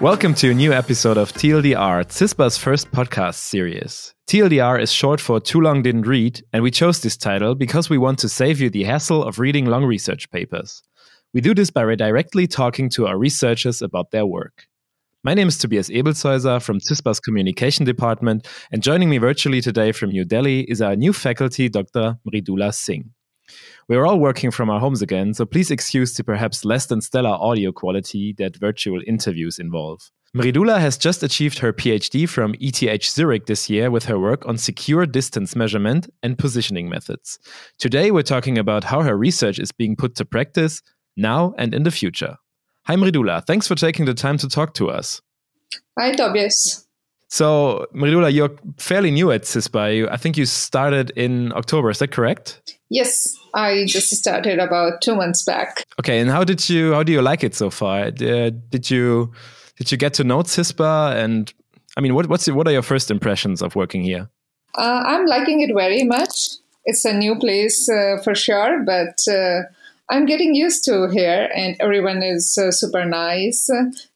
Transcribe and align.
Welcome 0.00 0.34
to 0.34 0.50
a 0.50 0.54
new 0.54 0.72
episode 0.72 1.16
of 1.16 1.32
TLDR, 1.32 2.04
CISPA's 2.08 2.58
first 2.58 2.90
podcast 2.90 3.36
series. 3.36 4.12
TLDR 4.26 4.82
is 4.82 4.92
short 4.92 5.20
for 5.20 5.38
Too 5.38 5.60
Long 5.60 5.82
Didn't 5.82 6.08
Read, 6.08 6.42
and 6.52 6.64
we 6.64 6.72
chose 6.72 7.00
this 7.00 7.16
title 7.16 7.54
because 7.54 7.88
we 7.88 7.96
want 7.96 8.18
to 8.18 8.28
save 8.28 8.60
you 8.60 8.70
the 8.70 8.82
hassle 8.82 9.22
of 9.22 9.38
reading 9.38 9.66
long 9.66 9.84
research 9.84 10.28
papers. 10.32 10.82
We 11.32 11.40
do 11.40 11.54
this 11.54 11.70
by 11.70 11.94
directly 11.94 12.48
talking 12.48 12.88
to 12.90 13.06
our 13.06 13.16
researchers 13.16 13.82
about 13.82 14.10
their 14.10 14.26
work. 14.26 14.66
My 15.22 15.34
name 15.34 15.46
is 15.46 15.58
Tobias 15.58 15.90
Ebelshäuser 15.90 16.60
from 16.60 16.80
CISPA's 16.80 17.20
Communication 17.20 17.84
Department, 17.84 18.48
and 18.72 18.82
joining 18.82 19.10
me 19.10 19.18
virtually 19.18 19.60
today 19.60 19.92
from 19.92 20.10
New 20.10 20.24
Delhi 20.24 20.62
is 20.62 20.82
our 20.82 20.96
new 20.96 21.12
faculty, 21.12 21.68
Dr. 21.68 22.16
Mridula 22.26 22.74
Singh. 22.74 23.12
We 23.88 23.96
are 23.96 24.06
all 24.06 24.18
working 24.18 24.50
from 24.50 24.70
our 24.70 24.80
homes 24.80 25.02
again, 25.02 25.34
so 25.34 25.44
please 25.44 25.70
excuse 25.70 26.14
the 26.14 26.24
perhaps 26.24 26.64
less 26.64 26.86
than 26.86 27.00
stellar 27.00 27.30
audio 27.30 27.72
quality 27.72 28.34
that 28.38 28.56
virtual 28.56 29.00
interviews 29.06 29.58
involve. 29.58 30.10
Mridula 30.36 30.78
has 30.78 30.98
just 30.98 31.22
achieved 31.22 31.58
her 31.60 31.72
PhD 31.72 32.28
from 32.28 32.54
ETH 32.60 33.04
Zurich 33.04 33.46
this 33.46 33.70
year 33.70 33.90
with 33.90 34.04
her 34.04 34.18
work 34.18 34.46
on 34.46 34.58
secure 34.58 35.06
distance 35.06 35.56
measurement 35.56 36.10
and 36.22 36.36
positioning 36.36 36.90
methods. 36.90 37.38
Today, 37.78 38.10
we're 38.10 38.22
talking 38.22 38.58
about 38.58 38.84
how 38.84 39.02
her 39.02 39.16
research 39.16 39.58
is 39.58 39.72
being 39.72 39.96
put 39.96 40.14
to 40.16 40.26
practice 40.26 40.82
now 41.16 41.54
and 41.56 41.74
in 41.74 41.84
the 41.84 41.90
future. 41.90 42.36
Hi, 42.86 42.96
Mridula. 42.96 43.46
Thanks 43.46 43.66
for 43.66 43.74
taking 43.76 44.04
the 44.04 44.14
time 44.14 44.36
to 44.38 44.48
talk 44.48 44.74
to 44.74 44.90
us. 44.90 45.22
Hi, 45.98 46.12
Tobias. 46.12 46.85
So, 47.28 47.86
Mridula, 47.94 48.32
you're 48.32 48.56
fairly 48.78 49.10
new 49.10 49.32
at 49.32 49.42
CISPA. 49.42 50.08
I 50.10 50.16
think 50.16 50.36
you 50.36 50.46
started 50.46 51.10
in 51.16 51.52
October. 51.52 51.90
Is 51.90 51.98
that 51.98 52.12
correct? 52.12 52.60
Yes, 52.88 53.36
I 53.52 53.84
just 53.86 54.14
started 54.14 54.60
about 54.60 55.00
two 55.02 55.16
months 55.16 55.44
back. 55.44 55.84
Okay, 55.98 56.20
and 56.20 56.30
how 56.30 56.44
did 56.44 56.68
you 56.68 56.94
how 56.94 57.02
do 57.02 57.12
you 57.12 57.22
like 57.22 57.42
it 57.42 57.54
so 57.54 57.68
far? 57.70 58.04
Uh, 58.04 58.50
did 58.70 58.90
you 58.90 59.32
did 59.76 59.90
you 59.90 59.98
get 59.98 60.14
to 60.14 60.24
know 60.24 60.38
CISPA? 60.42 61.16
And 61.16 61.52
I 61.96 62.00
mean, 62.00 62.14
what 62.14 62.28
what's 62.28 62.46
what 62.48 62.68
are 62.68 62.72
your 62.72 62.82
first 62.82 63.10
impressions 63.10 63.60
of 63.60 63.74
working 63.74 64.02
here? 64.02 64.30
Uh, 64.78 65.02
I'm 65.06 65.26
liking 65.26 65.62
it 65.62 65.74
very 65.74 66.04
much. 66.04 66.50
It's 66.84 67.04
a 67.04 67.12
new 67.12 67.36
place 67.36 67.88
uh, 67.88 68.18
for 68.22 68.36
sure, 68.36 68.84
but 68.84 69.18
uh, 69.28 69.62
I'm 70.08 70.24
getting 70.24 70.54
used 70.54 70.84
to 70.84 71.08
here, 71.10 71.50
and 71.54 71.76
everyone 71.80 72.22
is 72.22 72.56
uh, 72.56 72.70
super 72.70 73.04
nice, 73.04 73.68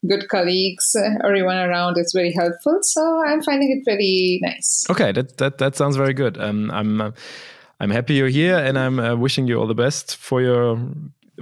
good 0.07 0.29
colleagues. 0.29 0.95
Everyone 1.25 1.57
around 1.57 1.99
is 1.99 2.13
very 2.15 2.33
helpful, 2.33 2.79
so 2.83 3.23
I'm 3.27 3.43
finding 3.43 3.71
it 3.77 3.83
very 3.85 4.39
nice. 4.43 4.87
Okay, 4.89 5.11
that 5.13 5.39
that 5.39 5.59
that 5.59 5.75
sounds 5.77 5.97
very 5.97 6.15
good. 6.15 6.39
Um, 6.39 6.71
I'm 6.71 7.01
uh, 7.01 7.11
I'm 7.81 7.91
happy 7.91 8.15
you're 8.15 8.29
here, 8.29 8.57
and 8.57 8.79
I'm 8.79 9.01
uh, 9.01 9.17
wishing 9.17 9.49
you 9.49 9.59
all 9.59 9.67
the 9.67 9.75
best 9.75 10.17
for 10.17 10.41
your 10.41 10.79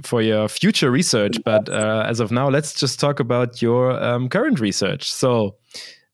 for 0.01 0.21
your 0.21 0.47
future 0.47 0.89
research. 0.89 1.37
But 1.45 1.69
uh, 1.69 2.05
as 2.07 2.19
of 2.19 2.31
now, 2.31 2.49
let's 2.49 2.73
just 2.73 2.99
talk 2.99 3.19
about 3.19 3.61
your 3.61 4.01
um, 4.01 4.29
current 4.29 4.59
research. 4.59 5.11
So. 5.11 5.55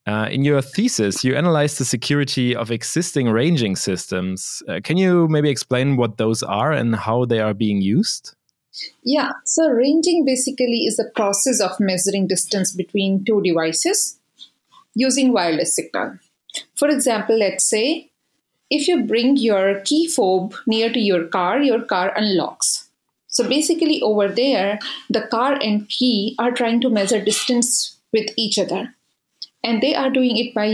Uh, 0.07 0.27
in 0.29 0.43
your 0.43 0.61
thesis, 0.61 1.23
you 1.23 1.35
analyzed 1.35 1.79
the 1.79 1.85
security 1.85 2.55
of 2.55 2.69
existing 2.69 3.27
ranging 3.29 3.75
systems. 3.75 4.61
Uh, 4.67 4.79
can 4.83 4.97
you 4.97 5.27
maybe 5.27 5.49
explain 5.49 5.97
what 5.97 6.17
those 6.17 6.43
are 6.43 6.71
and 6.71 6.95
how 6.95 7.25
they 7.25 7.39
are 7.39 7.55
being 7.55 7.81
used? 7.81 8.35
Yeah, 9.03 9.31
so 9.45 9.67
ranging 9.69 10.23
basically 10.25 10.85
is 10.85 10.99
a 10.99 11.09
process 11.15 11.59
of 11.59 11.79
measuring 11.79 12.27
distance 12.27 12.71
between 12.71 13.25
two 13.25 13.41
devices 13.41 14.19
using 14.93 15.33
wireless 15.33 15.75
signal. 15.75 16.19
For 16.75 16.89
example, 16.89 17.37
let's 17.37 17.67
say 17.67 18.11
if 18.69 18.87
you 18.87 19.05
bring 19.05 19.37
your 19.37 19.81
key 19.81 20.07
fob 20.07 20.53
near 20.67 20.91
to 20.91 20.99
your 20.99 21.25
car, 21.25 21.61
your 21.61 21.81
car 21.81 22.13
unlocks. 22.15 22.89
So 23.27 23.47
basically, 23.47 24.01
over 24.01 24.27
there, 24.27 24.79
the 25.09 25.21
car 25.21 25.53
and 25.61 25.89
key 25.89 26.35
are 26.37 26.51
trying 26.51 26.79
to 26.81 26.89
measure 26.89 27.23
distance 27.23 27.97
with 28.13 28.29
each 28.37 28.57
other 28.57 28.94
and 29.65 29.81
they 29.81 29.95
are 29.95 30.11
doing 30.11 30.37
it 30.37 30.53
by 30.53 30.67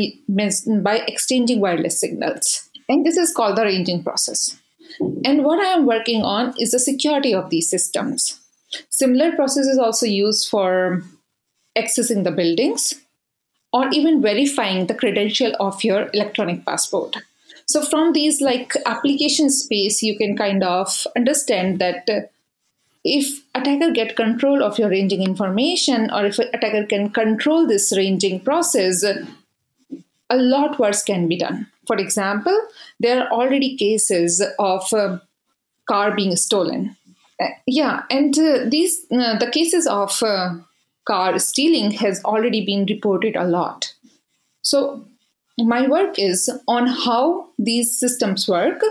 by 0.88 0.97
exchanging 1.07 1.62
wireless 1.62 2.00
signals. 2.00 2.69
And 2.90 3.06
this 3.06 3.18
is 3.18 3.34
called 3.34 3.57
the 3.57 3.63
ranging 3.63 4.03
process. 4.03 4.57
And 5.25 5.46
what 5.46 5.59
i 5.59 5.69
am 5.74 5.85
working 5.85 6.22
on 6.22 6.53
is 6.59 6.72
the 6.72 6.79
security 6.79 7.34
of 7.34 7.50
these 7.50 7.69
systems. 7.69 8.40
Similar 8.90 9.31
process 9.35 9.66
is 9.66 9.78
also 9.78 10.06
used 10.06 10.50
for 10.50 11.03
accessing 11.78 12.25
the 12.25 12.31
buildings 12.31 12.94
or 13.72 13.88
even 13.94 14.22
verifying 14.22 14.88
the 14.88 15.00
credential 15.02 15.56
of 15.62 15.84
your 15.85 16.09
electronic 16.13 16.66
passport. 16.66 17.16
So 17.68 17.81
from 17.85 18.12
these 18.12 18.41
like 18.41 18.73
application 18.85 19.50
space 19.50 20.03
you 20.03 20.18
can 20.18 20.35
kind 20.35 20.63
of 20.63 21.08
understand 21.16 21.79
that 21.79 22.09
uh, 22.09 22.22
if 23.04 23.44
attacker 23.56 23.92
get 23.92 24.16
control 24.16 24.64
of 24.64 24.78
your 24.78 24.90
ranging 24.90 25.24
information 25.24 26.10
or 26.12 26.26
if 26.26 26.40
attacker 26.40 26.86
can 26.86 27.10
control 27.10 27.68
this 27.68 27.94
ranging 27.98 28.40
process 28.40 29.04
a 30.30 30.38
lot 30.38 30.80
worse 30.80 31.04
can 31.04 31.28
be 31.28 31.38
done. 31.38 31.68
For 31.88 31.98
example 31.98 32.58
there 33.00 33.22
are 33.22 33.32
already 33.32 33.76
cases 33.76 34.44
of 34.60 34.94
uh, 34.94 35.20
car 35.88 36.16
being 36.16 36.36
stolen. 36.36 36.96
Uh, 37.42 37.48
yeah 37.66 38.04
and 38.10 38.38
uh, 38.38 38.66
these 38.68 39.06
uh, 39.12 39.38
the 39.40 39.50
cases 39.52 39.88
of 39.88 40.22
uh, 40.22 40.54
car 41.06 41.40
stealing 41.40 41.92
has 41.92 42.24
already 42.24 42.66
been 42.66 42.86
reported 42.86 43.36
a 43.36 43.46
lot. 43.46 43.94
So 44.62 45.04
my 45.58 45.88
work 45.88 46.20
is 46.20 46.50
on 46.68 46.88
how 46.88 47.50
these 47.58 48.00
systems 48.00 48.48
work 48.48 48.82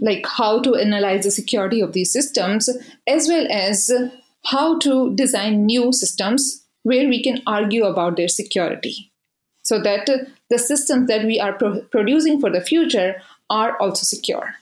like 0.00 0.26
how 0.26 0.60
to 0.62 0.74
analyze 0.74 1.24
the 1.24 1.30
security 1.30 1.80
of 1.80 1.92
these 1.92 2.12
systems, 2.12 2.68
as 3.06 3.28
well 3.28 3.46
as 3.50 3.90
how 4.44 4.78
to 4.78 5.14
design 5.14 5.66
new 5.66 5.92
systems 5.92 6.64
where 6.82 7.08
we 7.08 7.22
can 7.22 7.42
argue 7.46 7.84
about 7.84 8.16
their 8.16 8.28
security 8.28 9.12
so 9.62 9.80
that 9.82 10.08
the 10.48 10.58
systems 10.58 11.08
that 11.08 11.24
we 11.24 11.38
are 11.38 11.52
pro- 11.52 11.82
producing 11.90 12.40
for 12.40 12.50
the 12.50 12.60
future 12.60 13.20
are 13.50 13.76
also 13.78 14.04
secure. 14.04 14.54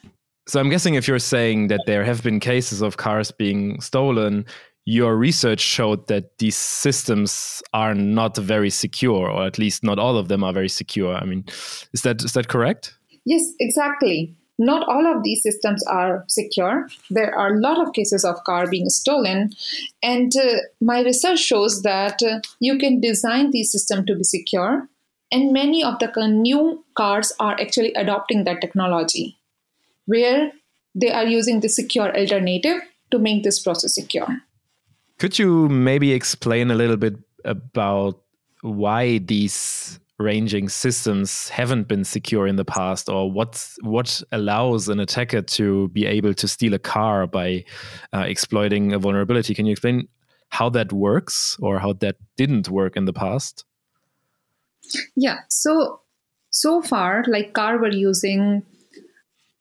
So 0.47 0.59
I'm 0.59 0.69
guessing 0.69 0.95
if 0.95 1.07
you're 1.07 1.19
saying 1.19 1.67
that 1.67 1.81
there 1.85 2.03
have 2.03 2.23
been 2.23 2.39
cases 2.39 2.81
of 2.81 2.97
cars 2.97 3.31
being 3.31 3.79
stolen, 3.81 4.45
your 4.85 5.17
research 5.17 5.59
showed 5.59 6.07
that 6.07 6.37
these 6.39 6.55
systems 6.55 7.61
are 7.73 7.93
not 7.93 8.37
very 8.37 8.69
secure, 8.69 9.29
or 9.29 9.45
at 9.45 9.57
least 9.57 9.83
not 9.83 9.99
all 9.99 10.17
of 10.17 10.29
them 10.29 10.43
are 10.43 10.53
very 10.53 10.69
secure. 10.69 11.15
I 11.15 11.25
mean, 11.25 11.43
is 11.93 12.01
that 12.03 12.23
is 12.23 12.33
that 12.33 12.47
correct? 12.47 12.97
Yes, 13.25 13.43
exactly. 13.59 14.36
Not 14.59 14.87
all 14.87 15.05
of 15.05 15.23
these 15.23 15.43
systems 15.43 15.85
are 15.85 16.25
secure. 16.27 16.87
There 17.11 17.33
are 17.37 17.53
a 17.53 17.59
lot 17.59 17.79
of 17.79 17.93
cases 17.93 18.25
of 18.25 18.43
car 18.43 18.67
being 18.67 18.89
stolen, 18.89 19.51
and 20.01 20.31
uh, 20.35 20.57
my 20.81 21.01
research 21.01 21.39
shows 21.39 21.83
that 21.83 22.23
uh, 22.23 22.39
you 22.59 22.77
can 22.79 22.99
design 22.99 23.51
these 23.51 23.71
systems 23.71 24.05
to 24.07 24.15
be 24.15 24.23
secure, 24.23 24.89
and 25.31 25.53
many 25.53 25.83
of 25.83 25.99
the 25.99 26.27
new 26.27 26.83
cars 26.95 27.33
are 27.39 27.59
actually 27.59 27.93
adopting 27.93 28.45
that 28.45 28.61
technology, 28.61 29.37
where 30.05 30.51
they 30.95 31.11
are 31.11 31.25
using 31.25 31.59
the 31.59 31.69
secure 31.69 32.15
alternative 32.17 32.81
to 33.11 33.19
make 33.19 33.43
this 33.43 33.59
process 33.59 33.93
secure. 33.93 34.41
Could 35.19 35.37
you 35.37 35.69
maybe 35.69 36.13
explain 36.13 36.71
a 36.71 36.75
little 36.75 36.97
bit 36.97 37.15
about 37.45 38.21
why 38.61 39.19
these 39.19 39.99
ranging 40.19 40.67
systems 40.67 41.49
haven't 41.49 41.87
been 41.87 42.03
secure 42.03 42.47
in 42.47 42.55
the 42.55 42.65
past 42.65 43.07
or 43.07 43.31
what 43.31 43.69
what 43.81 44.21
allows 44.31 44.89
an 44.89 44.99
attacker 44.99 45.41
to 45.41 45.89
be 45.89 46.05
able 46.05 46.33
to 46.33 46.47
steal 46.47 46.73
a 46.73 46.79
car 46.79 47.27
by 47.27 47.63
uh, 48.13 48.25
exploiting 48.27 48.93
a 48.93 48.99
vulnerability? 48.99 49.53
Can 49.53 49.65
you 49.65 49.73
explain 49.73 50.07
how 50.49 50.69
that 50.69 50.91
works 50.91 51.57
or 51.61 51.77
how 51.77 51.93
that 51.93 52.15
didn't 52.35 52.69
work 52.69 52.97
in 52.97 53.05
the 53.05 53.13
past? 53.13 53.65
Yeah 55.15 55.39
so 55.49 56.01
so 56.49 56.81
far 56.81 57.23
like 57.27 57.53
car 57.53 57.77
were 57.77 57.91
using 57.91 58.63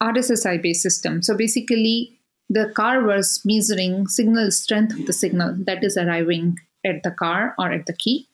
RSSI 0.03 0.63
based 0.63 0.83
system. 0.83 1.23
So 1.23 1.37
basically 1.37 2.19
the 2.49 2.71
car 2.75 3.03
was 3.03 3.43
measuring 3.45 4.07
signal 4.07 4.51
strength 4.51 4.99
of 4.99 5.07
the 5.07 5.13
signal 5.13 5.55
that 5.67 5.83
is 5.83 5.97
arriving 5.97 6.59
at 6.85 7.03
the 7.03 7.11
car 7.11 7.55
or 7.59 7.73
at 7.73 7.87
the 7.87 7.93
key 7.93 8.29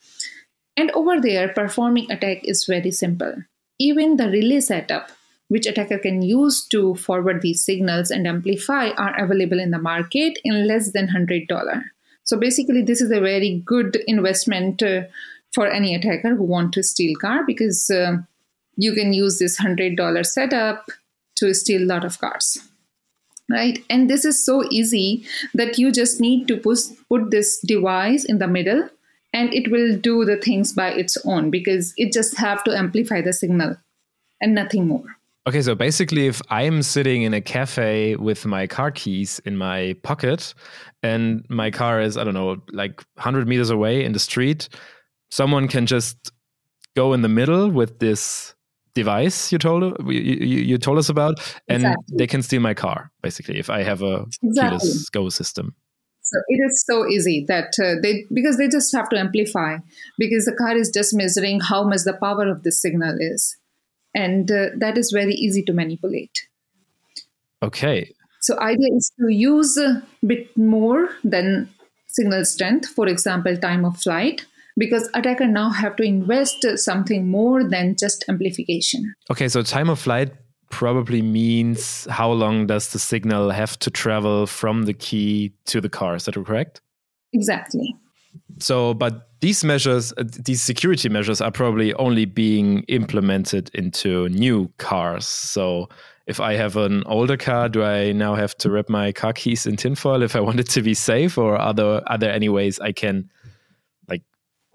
and 0.76 0.90
over 0.92 1.20
there, 1.20 1.48
performing 1.48 2.10
attack 2.10 2.38
is 2.44 2.64
very 2.64 2.90
simple. 2.90 3.34
Even 3.78 4.16
the 4.16 4.28
relay 4.28 4.60
setup, 4.60 5.10
which 5.48 5.66
attacker 5.66 5.98
can 5.98 6.22
use 6.22 6.66
to 6.68 6.94
forward 6.94 7.42
these 7.42 7.64
signals 7.64 8.10
and 8.10 8.26
amplify, 8.26 8.90
are 8.90 9.18
available 9.22 9.60
in 9.60 9.70
the 9.70 9.78
market 9.78 10.38
in 10.44 10.66
less 10.66 10.92
than 10.92 11.08
$100. 11.08 11.82
So 12.24 12.38
basically, 12.38 12.82
this 12.82 13.00
is 13.00 13.10
a 13.10 13.20
very 13.20 13.62
good 13.66 13.96
investment 14.06 14.82
uh, 14.82 15.02
for 15.52 15.66
any 15.66 15.94
attacker 15.94 16.34
who 16.34 16.44
want 16.44 16.72
to 16.74 16.82
steal 16.82 17.14
car 17.16 17.44
because 17.46 17.90
uh, 17.90 18.16
you 18.76 18.94
can 18.94 19.12
use 19.12 19.38
this 19.38 19.60
$100 19.60 20.26
setup 20.26 20.86
to 21.36 21.52
steal 21.52 21.82
a 21.82 21.90
lot 21.92 22.04
of 22.04 22.18
cars 22.18 22.58
right 23.50 23.84
and 23.90 24.08
this 24.08 24.24
is 24.24 24.44
so 24.44 24.64
easy 24.70 25.24
that 25.54 25.78
you 25.78 25.90
just 25.90 26.20
need 26.20 26.46
to 26.46 26.56
push, 26.56 26.82
put 27.08 27.30
this 27.30 27.60
device 27.60 28.24
in 28.24 28.38
the 28.38 28.46
middle 28.46 28.88
and 29.32 29.52
it 29.54 29.70
will 29.70 29.96
do 29.96 30.24
the 30.24 30.36
things 30.36 30.72
by 30.72 30.90
its 30.90 31.16
own 31.24 31.50
because 31.50 31.94
it 31.96 32.12
just 32.12 32.36
have 32.36 32.62
to 32.64 32.76
amplify 32.76 33.20
the 33.20 33.32
signal 33.32 33.76
and 34.40 34.54
nothing 34.54 34.86
more 34.86 35.16
Okay, 35.44 35.60
so 35.60 35.74
basically, 35.74 36.28
if 36.28 36.40
I'm 36.50 36.82
sitting 36.82 37.22
in 37.22 37.34
a 37.34 37.40
cafe 37.40 38.14
with 38.14 38.46
my 38.46 38.68
car 38.68 38.92
keys 38.92 39.40
in 39.44 39.56
my 39.56 39.96
pocket 40.04 40.54
and 41.02 41.44
my 41.48 41.72
car 41.72 42.00
is, 42.00 42.16
I 42.16 42.22
don't 42.22 42.34
know, 42.34 42.62
like 42.70 43.02
100 43.14 43.48
meters 43.48 43.68
away 43.68 44.04
in 44.04 44.12
the 44.12 44.20
street, 44.20 44.68
someone 45.32 45.66
can 45.66 45.86
just 45.86 46.30
go 46.94 47.12
in 47.12 47.22
the 47.22 47.28
middle 47.28 47.70
with 47.70 47.98
this 47.98 48.54
device 48.94 49.50
you 49.50 49.56
told 49.56 49.96
you, 50.06 50.12
you 50.12 50.76
told 50.76 50.98
us 50.98 51.08
about 51.08 51.40
and 51.66 51.82
exactly. 51.82 52.16
they 52.18 52.26
can 52.26 52.42
steal 52.42 52.60
my 52.60 52.74
car 52.74 53.10
basically 53.22 53.58
if 53.58 53.70
i 53.70 53.82
have 53.82 54.02
a 54.02 54.26
exactly. 54.42 54.78
keyless 54.78 55.08
go 55.08 55.30
system 55.30 55.74
so 56.22 56.40
it 56.48 56.60
is 56.64 56.84
so 56.86 57.06
easy 57.06 57.44
that 57.48 57.74
uh, 57.82 58.00
they 58.00 58.24
because 58.32 58.56
they 58.56 58.68
just 58.68 58.94
have 58.94 59.08
to 59.10 59.18
amplify 59.18 59.78
because 60.18 60.44
the 60.44 60.54
car 60.54 60.76
is 60.76 60.88
just 60.88 61.14
measuring 61.14 61.60
how 61.60 61.82
much 61.86 62.02
the 62.04 62.14
power 62.14 62.48
of 62.48 62.62
the 62.62 62.70
signal 62.70 63.16
is. 63.18 63.56
And 64.14 64.50
uh, 64.50 64.66
that 64.76 64.96
is 64.96 65.10
very 65.10 65.34
easy 65.34 65.62
to 65.64 65.72
manipulate. 65.72 66.46
Okay. 67.62 68.14
So 68.40 68.58
idea 68.60 68.88
is 68.94 69.10
to 69.20 69.32
use 69.32 69.76
a 69.76 70.02
bit 70.26 70.56
more 70.56 71.10
than 71.24 71.68
signal 72.06 72.44
strength 72.44 72.88
for 72.88 73.08
example 73.08 73.56
time 73.56 73.84
of 73.84 73.96
flight 73.96 74.44
because 74.76 75.08
attacker 75.14 75.46
now 75.46 75.70
have 75.70 75.96
to 75.96 76.02
invest 76.02 76.64
something 76.76 77.28
more 77.28 77.68
than 77.68 77.96
just 77.98 78.24
amplification. 78.28 79.14
Okay 79.30 79.48
so 79.48 79.62
time 79.62 79.90
of 79.90 79.98
flight 79.98 80.32
probably 80.72 81.22
means 81.22 82.06
how 82.10 82.32
long 82.32 82.66
does 82.66 82.88
the 82.88 82.98
signal 82.98 83.50
have 83.50 83.78
to 83.78 83.90
travel 83.90 84.46
from 84.46 84.84
the 84.84 84.94
key 84.94 85.52
to 85.66 85.80
the 85.80 85.88
car 85.88 86.16
is 86.16 86.24
that 86.24 86.34
correct? 86.34 86.80
Exactly. 87.32 87.94
So 88.58 88.94
but 88.94 89.28
these 89.40 89.62
measures 89.62 90.12
uh, 90.16 90.24
these 90.44 90.62
security 90.62 91.08
measures 91.08 91.40
are 91.40 91.52
probably 91.52 91.94
only 91.94 92.24
being 92.24 92.82
implemented 92.88 93.70
into 93.74 94.28
new 94.30 94.72
cars. 94.78 95.28
So 95.28 95.88
if 96.26 96.40
I 96.40 96.54
have 96.54 96.76
an 96.76 97.02
older 97.06 97.36
car, 97.36 97.68
do 97.68 97.82
I 97.82 98.12
now 98.12 98.34
have 98.34 98.56
to 98.58 98.70
wrap 98.70 98.88
my 98.88 99.12
car 99.12 99.32
keys 99.32 99.66
in 99.66 99.76
tinfoil 99.76 100.22
if 100.22 100.34
I 100.34 100.40
want 100.40 100.60
it 100.60 100.68
to 100.70 100.82
be 100.82 100.94
safe, 100.94 101.36
or 101.36 101.56
are 101.56 101.74
there 101.74 102.02
are 102.10 102.18
there 102.18 102.32
any 102.32 102.48
ways 102.48 102.80
I 102.80 102.92
can 102.92 103.30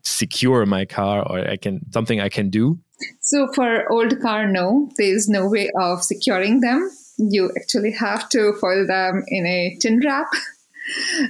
secure 0.07 0.65
my 0.65 0.85
car 0.85 1.21
or 1.21 1.39
I 1.39 1.57
can 1.57 1.81
something 1.91 2.19
I 2.19 2.29
can 2.29 2.49
do? 2.49 2.79
So 3.21 3.47
for 3.53 3.91
old 3.91 4.19
car, 4.21 4.47
no, 4.47 4.89
there 4.97 5.13
is 5.13 5.27
no 5.29 5.47
way 5.47 5.69
of 5.79 6.03
securing 6.03 6.61
them. 6.61 6.89
You 7.17 7.51
actually 7.59 7.91
have 7.91 8.29
to 8.29 8.53
foil 8.53 8.87
them 8.87 9.23
in 9.27 9.45
a 9.45 9.77
tin 9.79 10.01
wrap. 10.03 10.27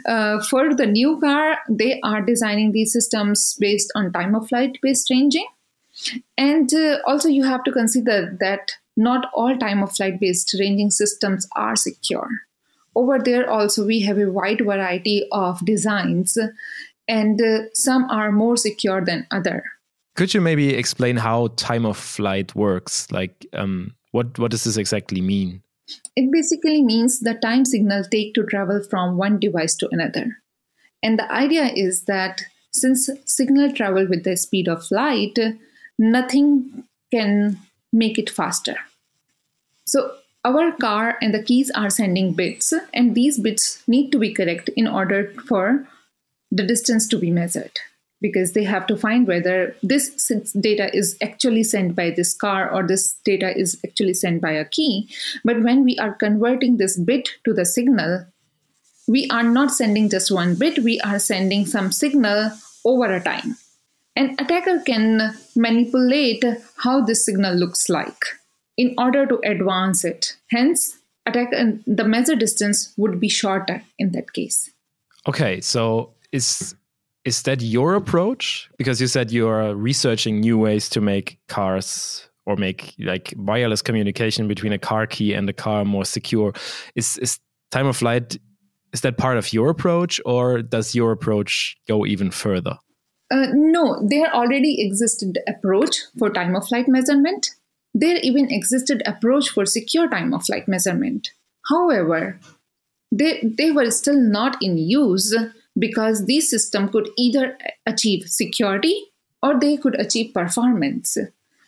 Uh, 0.06 0.40
for 0.44 0.76
the 0.76 0.86
new 0.86 1.20
car, 1.20 1.58
they 1.68 2.00
are 2.04 2.22
designing 2.22 2.74
these 2.74 2.94
systems 2.94 3.56
based 3.60 3.92
on 3.96 4.14
time 4.14 4.36
of 4.36 4.48
flight 4.48 4.78
based 4.84 5.10
ranging. 5.10 5.48
And 6.38 6.72
uh, 6.72 7.00
also, 7.08 7.28
you 7.28 7.44
have 7.44 7.64
to 7.64 7.72
consider 7.72 8.38
that 8.40 8.74
not 8.96 9.32
all 9.34 9.58
time 9.58 9.82
of 9.82 9.96
flight 9.96 10.20
based 10.20 10.56
ranging 10.60 10.92
systems 10.92 11.48
are 11.56 11.76
secure. 11.76 12.30
Over 12.96 13.18
there, 13.18 13.50
also, 13.50 13.84
we 13.84 14.02
have 14.02 14.20
a 14.20 14.32
wide 14.32 14.62
variety 14.62 15.28
of 15.32 15.66
designs 15.66 16.38
and 17.08 17.42
uh, 17.42 17.70
some 17.74 18.10
are 18.10 18.32
more 18.32 18.58
secure 18.58 19.04
than 19.04 19.28
other. 19.32 19.64
Could 20.16 20.34
you 20.34 20.42
maybe 20.42 20.74
explain 20.74 21.18
how 21.18 21.50
time 21.56 21.86
of 21.86 21.98
flight 21.98 22.56
works? 22.56 23.12
Like, 23.12 23.46
um, 23.54 23.94
what 24.12 24.38
what 24.40 24.52
does 24.52 24.64
this 24.64 24.78
exactly 24.78 25.22
mean? 25.22 25.62
It 26.16 26.32
basically 26.32 26.82
means 26.82 27.20
the 27.20 27.36
time 27.36 27.64
signal 27.66 28.04
take 28.04 28.34
to 28.34 28.44
travel 28.44 28.84
from 28.90 29.18
one 29.18 29.40
device 29.40 29.76
to 29.76 29.88
another. 29.92 30.38
And 31.04 31.18
the 31.20 31.32
idea 31.32 31.72
is 31.74 32.04
that 32.06 32.42
since 32.72 33.10
signal 33.26 33.72
travel 33.72 34.08
with 34.08 34.24
the 34.24 34.36
speed 34.36 34.68
of 34.68 34.90
light, 34.92 35.38
nothing 35.98 36.84
can 37.12 37.60
make 37.94 38.18
it 38.18 38.30
faster. 38.30 38.76
So 39.86 40.16
our 40.44 40.72
car 40.74 41.18
and 41.22 41.34
the 41.34 41.44
keys 41.44 41.72
are 41.72 41.90
sending 41.90 42.34
bits, 42.34 42.74
and 42.94 43.16
these 43.16 43.40
bits 43.40 43.84
need 43.88 44.12
to 44.12 44.20
be 44.20 44.34
correct 44.34 44.70
in 44.76 44.88
order 44.88 45.32
for 45.48 45.88
the 46.52 46.64
distance 46.64 47.08
to 47.10 47.18
be 47.18 47.32
measured 47.32 47.80
because 48.22 48.54
they 48.54 48.64
have 48.64 48.88
to 48.88 48.98
find 48.98 49.28
whether 49.28 49.76
this 49.84 50.10
data 50.60 50.96
is 50.96 51.18
actually 51.22 51.64
sent 51.64 51.96
by 51.96 52.10
this 52.10 52.34
car 52.34 52.70
or 52.70 52.86
this 52.86 53.14
data 53.24 53.56
is 53.56 53.80
actually 53.86 54.14
sent 54.14 54.42
by 54.42 54.52
a 54.52 54.66
key. 54.66 55.08
But 55.44 55.62
when 55.62 55.84
we 55.84 55.98
are 55.98 56.14
converting 56.14 56.78
this 56.78 56.98
bit 56.98 57.30
to 57.46 57.54
the 57.54 57.66
signal, 57.66 58.26
we 59.08 59.28
are 59.30 59.44
not 59.44 59.72
sending 59.72 60.10
just 60.10 60.32
one 60.32 60.56
bit, 60.56 60.80
we 60.80 61.00
are 61.02 61.20
sending 61.20 61.66
some 61.66 61.92
signal 61.92 62.52
over 62.84 63.14
a 63.14 63.24
time. 63.24 63.58
An 64.16 64.36
attacker 64.40 64.80
can 64.80 65.38
manipulate 65.56 66.44
how 66.78 67.02
this 67.02 67.24
signal 67.24 67.54
looks 67.54 67.88
like 67.88 68.20
in 68.78 68.96
order 68.98 69.28
to 69.28 69.40
advance 69.44 70.04
it. 70.04 70.36
Hence, 70.50 70.98
attack 71.28 71.52
the 71.52 72.04
measure 72.04 72.36
distance 72.36 72.94
would 72.98 73.20
be 73.20 73.30
shorter 73.30 73.84
in 74.00 74.12
that 74.14 74.34
case. 74.34 74.72
Okay, 75.28 75.62
so 75.62 76.14
is 76.32 76.76
is 77.26 77.42
that 77.44 77.62
your 77.62 77.96
approach? 77.96 78.70
Because 78.78 79.02
you 79.02 79.08
said 79.08 79.32
you 79.32 79.50
are 79.50 79.76
researching 79.76 80.40
new 80.40 80.58
ways 80.58 80.88
to 80.90 81.02
make 81.02 81.40
cars 81.50 82.30
or 82.46 82.56
make 82.56 82.96
like 83.00 83.34
wireless 83.36 83.82
communication 83.82 84.48
between 84.48 84.72
a 84.72 84.80
car 84.80 85.06
key 85.06 85.34
and 85.34 85.50
a 85.50 85.54
car 85.54 85.84
more 85.84 86.06
secure. 86.06 86.54
Is 86.96 87.18
is 87.18 87.40
time 87.72 87.88
of 87.88 87.98
flight 87.98 88.38
is 88.94 89.02
that 89.02 89.18
part 89.18 89.38
of 89.38 89.52
your 89.52 89.70
approach 89.70 90.22
or 90.26 90.62
does 90.62 90.96
your 90.96 91.12
approach 91.12 91.76
go 91.88 92.06
even 92.06 92.32
further? 92.32 92.78
Uh, 93.30 93.48
no, 93.54 94.02
there 94.08 94.34
already 94.34 94.82
existed 94.82 95.38
approach 95.48 95.98
for 96.18 96.30
time 96.30 96.56
of 96.56 96.66
flight 96.68 96.88
measurement. 96.88 97.50
There 97.94 98.18
even 98.24 98.50
existed 98.50 99.04
approach 99.06 99.50
for 99.50 99.66
secure 99.66 100.10
time 100.10 100.34
of 100.34 100.46
flight 100.46 100.68
measurement. 100.68 101.32
However, 101.70 102.40
they, 103.12 103.42
they 103.58 103.72
were 103.72 103.92
still 103.92 104.20
not 104.20 104.58
in 104.62 104.78
use 104.78 105.36
because 105.78 106.26
these 106.26 106.50
systems 106.50 106.92
could 106.92 107.10
either 107.18 107.58
achieve 107.86 108.28
security 108.28 109.06
or 109.44 109.60
they 109.60 109.78
could 109.78 110.00
achieve 110.00 110.34
performance. 110.34 111.18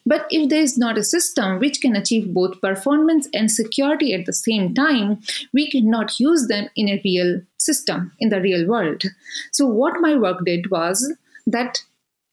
But 0.06 0.26
if 0.32 0.50
there 0.50 0.62
is 0.62 0.78
not 0.78 0.98
a 0.98 1.04
system 1.04 1.60
which 1.60 1.82
can 1.82 1.96
achieve 1.96 2.34
both 2.34 2.62
performance 2.62 3.28
and 3.34 3.52
security 3.52 4.14
at 4.14 4.26
the 4.26 4.34
same 4.34 4.74
time, 4.74 5.20
we 5.54 5.70
cannot 5.70 6.20
use 6.20 6.48
them 6.48 6.70
in 6.76 6.90
a 6.90 7.02
real 7.04 7.42
system, 7.58 8.14
in 8.20 8.30
the 8.30 8.42
real 8.42 8.68
world. 8.68 9.04
So, 9.52 9.68
what 9.68 10.02
my 10.02 10.16
work 10.16 10.46
did 10.46 10.72
was 10.72 11.14
that 11.46 11.84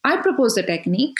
I 0.05 0.17
proposed 0.17 0.57
a 0.57 0.63
technique 0.63 1.19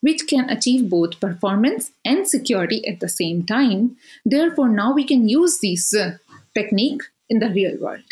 which 0.00 0.26
can 0.26 0.48
achieve 0.50 0.88
both 0.88 1.20
performance 1.20 1.92
and 2.04 2.26
security 2.26 2.86
at 2.86 3.00
the 3.00 3.08
same 3.08 3.44
time. 3.44 3.96
Therefore, 4.24 4.68
now 4.68 4.92
we 4.92 5.04
can 5.04 5.28
use 5.28 5.58
this 5.60 5.94
uh, 5.94 6.16
technique 6.54 7.02
in 7.28 7.38
the 7.38 7.50
real 7.50 7.78
world. 7.78 8.04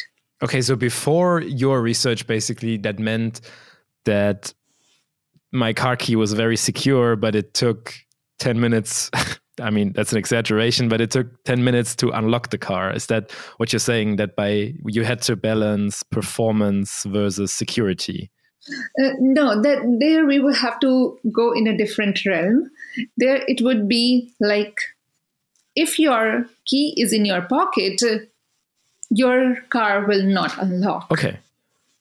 Okay, 0.43 0.63
so 0.63 0.75
before 0.75 1.43
your 1.43 1.83
research, 1.83 2.27
basically, 2.27 2.79
that 2.79 2.99
meant 2.99 3.41
that 4.05 4.55
my 5.53 5.73
car 5.73 5.97
key 5.97 6.17
was 6.17 6.33
very 6.33 6.57
secure, 6.57 7.17
but 7.17 7.35
it 7.35 7.55
took 7.55 7.95
10 8.39 8.61
minutes. 8.61 9.11
I 9.61 9.69
mean, 9.69 9.93
that's 9.93 10.13
an 10.13 10.19
exaggeration, 10.19 10.89
but 10.89 11.01
it 11.03 11.11
took 11.11 11.45
10 11.45 11.63
minutes 11.63 11.95
to 11.97 12.11
unlock 12.11 12.51
the 12.51 12.59
car. 12.59 12.93
Is 12.95 13.07
that 13.07 13.33
what 13.59 13.73
you're 13.73 13.81
saying? 13.81 14.17
That 14.17 14.35
by 14.35 14.75
you 14.87 15.05
had 15.05 15.21
to 15.23 15.37
balance 15.37 16.03
performance 16.03 17.05
versus 17.05 17.53
security? 17.53 18.31
Uh, 19.03 19.11
no, 19.19 19.61
that 19.61 19.99
there 20.01 20.25
we 20.25 20.39
would 20.39 20.57
have 20.57 20.81
to 20.81 21.19
go 21.33 21.53
in 21.53 21.67
a 21.67 21.77
different 21.77 22.25
realm. 22.25 22.71
There 23.19 23.43
it 23.47 23.61
would 23.61 23.89
be 23.89 24.33
like 24.41 24.79
if 25.77 25.99
your 25.99 26.47
key 26.67 26.95
is 26.97 27.13
in 27.13 27.25
your 27.25 27.43
pocket, 27.43 28.03
your 29.11 29.57
car 29.71 30.07
will 30.07 30.23
not 30.23 30.57
unlock. 30.59 31.11
Okay. 31.11 31.39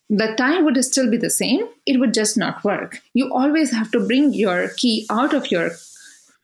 The 0.10 0.34
time 0.38 0.66
would 0.66 0.84
still 0.84 1.10
be 1.10 1.18
the 1.18 1.30
same, 1.30 1.68
it 1.86 2.00
would 2.00 2.14
just 2.14 2.38
not 2.38 2.64
work. 2.64 3.02
You 3.14 3.32
always 3.32 3.72
have 3.72 3.92
to 3.92 4.00
bring 4.00 4.34
your 4.34 4.70
key 4.70 5.06
out 5.10 5.34
of 5.34 5.52
your 5.52 5.72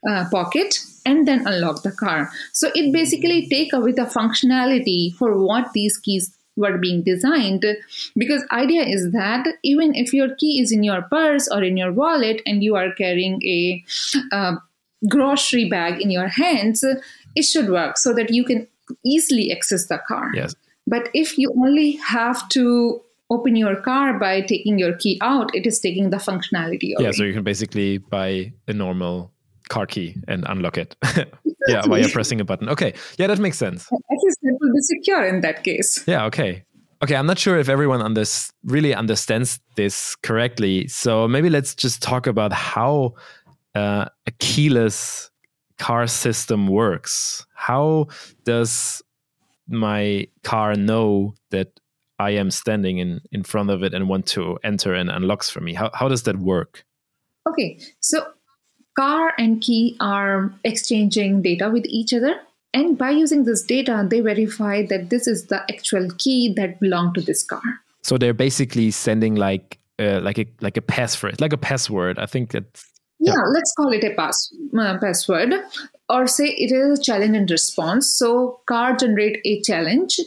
uh, 0.07 0.25
pocket 0.29 0.79
and 1.05 1.27
then 1.27 1.47
unlock 1.47 1.81
the 1.81 1.91
car. 1.91 2.31
So 2.53 2.69
it 2.75 2.93
basically 2.93 3.47
take 3.47 3.73
away 3.73 3.91
the 3.91 4.03
functionality 4.03 5.15
for 5.15 5.37
what 5.37 5.73
these 5.73 5.97
keys 5.97 6.35
were 6.55 6.77
being 6.77 7.01
designed 7.03 7.65
because 8.15 8.45
idea 8.51 8.83
is 8.83 9.11
that 9.11 9.45
even 9.63 9.93
if 9.93 10.13
your 10.13 10.35
key 10.35 10.61
is 10.61 10.71
in 10.71 10.83
your 10.83 11.01
purse 11.03 11.49
or 11.51 11.63
in 11.63 11.75
your 11.75 11.91
wallet 11.91 12.41
and 12.45 12.63
you 12.63 12.75
are 12.75 12.93
carrying 12.93 13.41
a 13.43 13.83
uh, 14.31 14.55
grocery 15.09 15.67
bag 15.67 16.01
in 16.01 16.09
your 16.09 16.29
hands 16.29 16.81
it 17.35 17.43
should 17.43 17.69
work 17.69 17.97
so 17.97 18.13
that 18.13 18.31
you 18.31 18.45
can 18.45 18.65
easily 19.05 19.51
access 19.51 19.87
the 19.87 19.99
car. 20.07 20.31
Yes. 20.33 20.55
But 20.87 21.09
if 21.13 21.37
you 21.37 21.51
only 21.57 21.93
have 21.93 22.47
to 22.49 23.01
open 23.29 23.55
your 23.55 23.75
car 23.75 24.19
by 24.19 24.41
taking 24.41 24.77
your 24.77 24.93
key 24.93 25.17
out, 25.21 25.53
it 25.55 25.65
is 25.65 25.79
taking 25.79 26.11
the 26.11 26.17
functionality 26.17 26.95
away. 26.95 27.05
Yeah, 27.05 27.11
so 27.11 27.23
you 27.23 27.33
can 27.33 27.43
basically 27.43 27.97
buy 27.97 28.53
a 28.67 28.73
normal 28.73 29.31
car 29.69 29.85
key 29.85 30.15
and 30.27 30.45
unlock 30.47 30.77
it. 30.77 30.95
yeah, 31.67 31.85
while 31.87 31.99
you're 31.99 32.09
pressing 32.09 32.39
a 32.39 32.45
button. 32.45 32.69
Okay, 32.69 32.93
yeah, 33.17 33.27
that 33.27 33.39
makes 33.39 33.57
sense. 33.57 33.87
At 33.91 34.17
least 34.23 34.39
it 34.43 34.55
will 34.59 34.73
be 34.73 34.81
secure 34.81 35.25
in 35.25 35.41
that 35.41 35.63
case. 35.63 36.03
Yeah, 36.07 36.25
okay. 36.25 36.63
Okay, 37.03 37.15
I'm 37.15 37.25
not 37.25 37.37
sure 37.37 37.57
if 37.57 37.67
everyone 37.67 38.01
under- 38.01 38.23
really 38.63 38.93
understands 38.93 39.59
this 39.75 40.15
correctly. 40.17 40.87
So 40.87 41.27
maybe 41.27 41.49
let's 41.49 41.75
just 41.75 42.01
talk 42.01 42.25
about 42.25 42.53
how 42.53 43.15
uh, 43.75 44.05
a 44.25 44.31
keyless 44.39 45.29
car 45.77 46.07
system 46.07 46.67
works. 46.67 47.45
How 47.53 48.07
does 48.43 49.01
my 49.67 50.27
car 50.43 50.75
know 50.75 51.35
that 51.51 51.79
I 52.19 52.31
am 52.31 52.51
standing 52.51 52.99
in, 52.99 53.21
in 53.31 53.43
front 53.43 53.69
of 53.69 53.83
it 53.83 53.93
and 53.93 54.07
want 54.07 54.25
to 54.27 54.57
enter 54.63 54.93
and 54.93 55.09
unlocks 55.09 55.49
for 55.49 55.61
me? 55.61 55.73
How, 55.73 55.89
how 55.93 56.07
does 56.07 56.23
that 56.23 56.37
work? 56.37 56.85
Okay, 57.47 57.79
so 57.99 58.25
car 58.97 59.33
and 59.37 59.61
key 59.61 59.97
are 59.99 60.53
exchanging 60.63 61.41
data 61.41 61.69
with 61.69 61.85
each 61.85 62.13
other. 62.13 62.39
And 62.73 62.97
by 62.97 63.11
using 63.11 63.45
this 63.45 63.63
data, 63.63 64.05
they 64.09 64.19
verify 64.19 64.85
that 64.87 65.09
this 65.09 65.27
is 65.27 65.47
the 65.47 65.61
actual 65.71 66.09
key 66.17 66.53
that 66.55 66.79
belong 66.79 67.13
to 67.13 67.21
this 67.21 67.43
car. 67.43 67.61
So 68.03 68.17
they're 68.17 68.33
basically 68.33 68.91
sending 68.91 69.35
like 69.35 69.79
uh, 69.97 70.19
like 70.21 70.37
a 70.37 70.45
like 70.61 70.77
a 70.77 70.81
passphrase, 70.81 71.39
like 71.39 71.53
a 71.53 71.57
password. 71.57 72.19
I 72.19 72.25
think 72.25 72.51
that's 72.51 72.85
yeah, 73.25 73.33
yeah. 73.33 73.43
let's 73.51 73.73
call 73.75 73.91
it 73.91 74.03
a 74.03 74.13
pass 74.15 74.53
uh, 74.77 74.97
password, 74.99 75.53
or 76.09 76.27
say 76.27 76.47
it 76.49 76.71
is 76.71 76.99
a 76.99 77.01
challenge 77.01 77.35
and 77.35 77.49
response. 77.49 78.07
So 78.13 78.59
car 78.65 78.95
generate 78.95 79.39
a 79.45 79.61
challenge, 79.61 80.19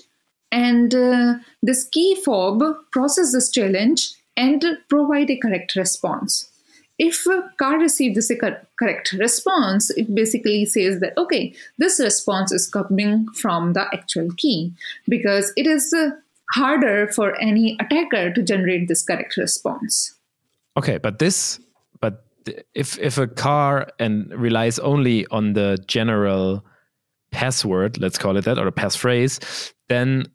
and 0.50 0.94
uh, 0.94 1.34
this 1.62 1.84
key 1.84 2.20
fob 2.24 2.62
process 2.90 3.32
this 3.32 3.50
challenge 3.50 4.12
and 4.36 4.64
provide 4.88 5.30
a 5.30 5.36
correct 5.36 5.74
response 5.76 6.48
if 6.98 7.26
car 7.58 7.78
receives 7.78 8.30
a 8.30 8.36
correct 8.76 9.12
response, 9.12 9.90
it 9.90 10.12
basically 10.14 10.64
says 10.64 11.00
that, 11.00 11.16
okay, 11.16 11.54
this 11.78 12.00
response 12.00 12.50
is 12.52 12.68
coming 12.68 13.28
from 13.34 13.72
the 13.72 13.86
actual 13.94 14.30
key 14.36 14.72
because 15.08 15.52
it 15.56 15.66
is 15.66 15.92
uh, 15.92 16.10
harder 16.52 17.06
for 17.08 17.40
any 17.40 17.76
attacker 17.80 18.32
to 18.32 18.42
generate 18.42 18.88
this 18.88 19.02
correct 19.02 19.36
response. 19.36 20.14
Okay, 20.76 20.98
but 20.98 21.20
this, 21.20 21.60
but 22.00 22.24
if 22.74 22.98
if 22.98 23.18
a 23.18 23.26
car 23.26 23.88
and 23.98 24.30
relies 24.32 24.78
only 24.78 25.26
on 25.30 25.52
the 25.52 25.78
general 25.86 26.64
password, 27.30 27.98
let's 27.98 28.18
call 28.18 28.36
it 28.36 28.44
that, 28.44 28.58
or 28.58 28.66
a 28.66 28.72
passphrase, 28.72 29.72
then 29.88 30.26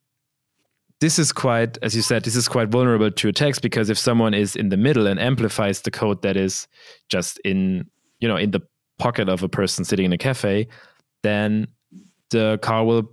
this 0.99 1.19
is 1.19 1.33
quite, 1.33 1.77
as 1.81 1.95
you 1.95 2.01
said, 2.01 2.23
this 2.23 2.35
is 2.35 2.47
quite 2.47 2.69
vulnerable 2.69 3.11
to 3.11 3.27
attacks 3.27 3.59
because 3.59 3.89
if 3.89 3.97
someone 3.97 4.33
is 4.33 4.55
in 4.55 4.69
the 4.69 4.77
middle 4.77 5.05
and 5.05 5.19
amplifies 5.19 5.81
the 5.81 5.91
code 5.91 6.21
that 6.21 6.37
is 6.37 6.67
just 7.09 7.39
in, 7.39 7.89
you 8.19 8.27
know, 8.27 8.37
in 8.37 8.51
the 8.51 8.61
pocket 8.99 9.27
of 9.27 9.43
a 9.43 9.49
person 9.49 9.83
sitting 9.83 10.05
in 10.05 10.13
a 10.13 10.17
cafe, 10.17 10.67
then 11.23 11.67
the 12.29 12.57
car 12.61 12.85
will 12.85 13.11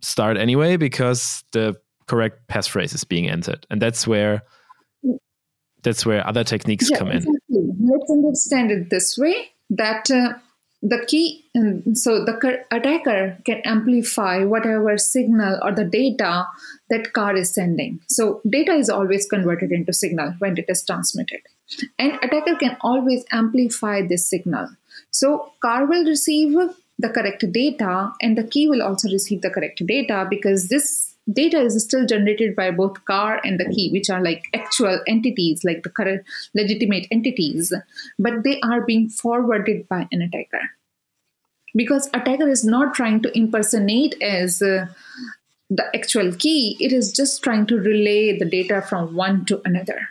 start 0.00 0.36
anyway 0.38 0.76
because 0.76 1.44
the 1.52 1.76
correct 2.06 2.48
passphrase 2.48 2.94
is 2.94 3.04
being 3.04 3.28
entered, 3.28 3.66
and 3.70 3.80
that's 3.80 4.06
where 4.06 4.42
that's 5.82 6.06
where 6.06 6.26
other 6.26 6.44
techniques 6.44 6.90
yeah, 6.90 6.98
come 6.98 7.08
in. 7.08 7.16
Exactly. 7.18 7.61
Let's 7.82 8.10
understand 8.10 8.70
it 8.70 8.90
this 8.90 9.18
way: 9.18 9.50
that 9.70 10.10
uh, 10.10 10.34
the 10.82 11.04
key 11.06 11.44
so 11.94 12.24
the 12.24 12.64
attacker 12.70 13.38
can 13.44 13.60
amplify 13.64 14.44
whatever 14.44 14.98
signal 14.98 15.58
or 15.62 15.72
the 15.72 15.84
data 15.84 16.46
that 16.90 17.12
car 17.12 17.36
is 17.36 17.54
sending. 17.54 18.00
So 18.08 18.40
data 18.48 18.72
is 18.72 18.90
always 18.90 19.26
converted 19.26 19.70
into 19.70 19.92
signal 19.92 20.34
when 20.38 20.58
it 20.58 20.64
is 20.68 20.84
transmitted. 20.84 21.40
And 21.98 22.14
attacker 22.22 22.56
can 22.56 22.76
always 22.80 23.24
amplify 23.30 24.06
this 24.06 24.28
signal. 24.28 24.68
So 25.10 25.52
car 25.60 25.86
will 25.86 26.04
receive 26.04 26.56
the 26.98 27.08
correct 27.08 27.44
data 27.52 28.12
and 28.20 28.36
the 28.36 28.44
key 28.44 28.68
will 28.68 28.82
also 28.82 29.08
receive 29.10 29.42
the 29.42 29.50
correct 29.50 29.84
data 29.86 30.26
because 30.28 30.68
this 30.68 31.11
data 31.30 31.60
is 31.60 31.82
still 31.84 32.06
generated 32.06 32.56
by 32.56 32.70
both 32.70 33.04
car 33.04 33.40
and 33.44 33.58
the 33.60 33.64
key 33.66 33.90
which 33.92 34.10
are 34.10 34.22
like 34.22 34.48
actual 34.54 35.00
entities 35.06 35.62
like 35.64 35.82
the 35.82 35.90
current 35.90 36.24
legitimate 36.54 37.06
entities. 37.10 37.72
But 38.18 38.44
they 38.44 38.60
are 38.60 38.80
being 38.80 39.08
forwarded 39.08 39.88
by 39.88 40.08
an 40.10 40.22
attacker. 40.22 40.62
Because 41.74 42.08
attacker 42.12 42.48
is 42.48 42.64
not 42.64 42.94
trying 42.94 43.22
to 43.22 43.36
impersonate 43.36 44.20
as 44.20 44.60
uh, 44.60 44.86
the 45.70 45.84
actual 45.94 46.34
key 46.34 46.76
it 46.80 46.92
is 46.92 47.12
just 47.12 47.42
trying 47.42 47.66
to 47.66 47.78
relay 47.78 48.38
the 48.38 48.44
data 48.44 48.82
from 48.82 49.14
one 49.14 49.44
to 49.46 49.62
another. 49.64 50.08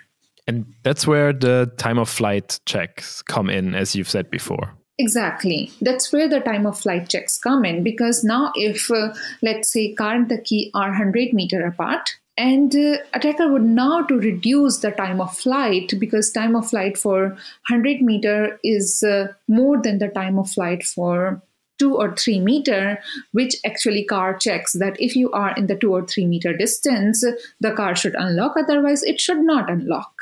And 0.47 0.73
that's 0.83 1.05
where 1.05 1.33
the 1.33 1.71
time 1.77 1.99
of 1.99 2.09
flight 2.09 2.59
checks 2.65 3.21
come 3.21 3.49
in 3.49 3.75
as 3.75 3.95
you've 3.95 4.09
said 4.09 4.31
before 4.31 4.73
Exactly. 4.97 5.71
That's 5.81 6.11
where 6.13 6.27
the 6.27 6.41
time 6.41 6.65
of 6.65 6.79
flight 6.79 7.09
checks 7.09 7.37
come 7.37 7.65
in 7.65 7.83
because 7.83 8.23
now, 8.23 8.51
if 8.55 8.91
uh, 8.91 9.13
let's 9.41 9.71
say 9.71 9.93
car 9.93 10.15
and 10.15 10.29
the 10.29 10.37
key 10.37 10.69
are 10.73 10.89
100 10.89 11.33
meter 11.33 11.65
apart, 11.65 12.17
and 12.37 12.75
uh, 12.75 12.97
attacker 13.13 13.51
would 13.51 13.63
now 13.63 14.03
to 14.03 14.17
reduce 14.19 14.79
the 14.79 14.91
time 14.91 15.19
of 15.19 15.35
flight 15.35 15.93
because 15.99 16.31
time 16.31 16.55
of 16.55 16.69
flight 16.69 16.97
for 16.97 17.29
100 17.69 18.01
meter 18.01 18.59
is 18.63 19.03
uh, 19.03 19.27
more 19.47 19.81
than 19.81 19.99
the 19.99 20.07
time 20.07 20.39
of 20.39 20.49
flight 20.49 20.83
for 20.83 21.41
two 21.77 21.95
or 21.97 22.15
three 22.15 22.39
meter, 22.39 22.99
which 23.31 23.55
actually 23.65 24.03
car 24.03 24.37
checks 24.37 24.73
that 24.73 24.99
if 25.01 25.15
you 25.15 25.31
are 25.31 25.55
in 25.55 25.65
the 25.67 25.75
two 25.75 25.91
or 25.91 26.05
three 26.05 26.27
meter 26.27 26.55
distance, 26.55 27.25
the 27.59 27.71
car 27.71 27.95
should 27.95 28.15
unlock, 28.15 28.53
otherwise 28.55 29.01
it 29.03 29.19
should 29.19 29.39
not 29.39 29.69
unlock. 29.69 30.13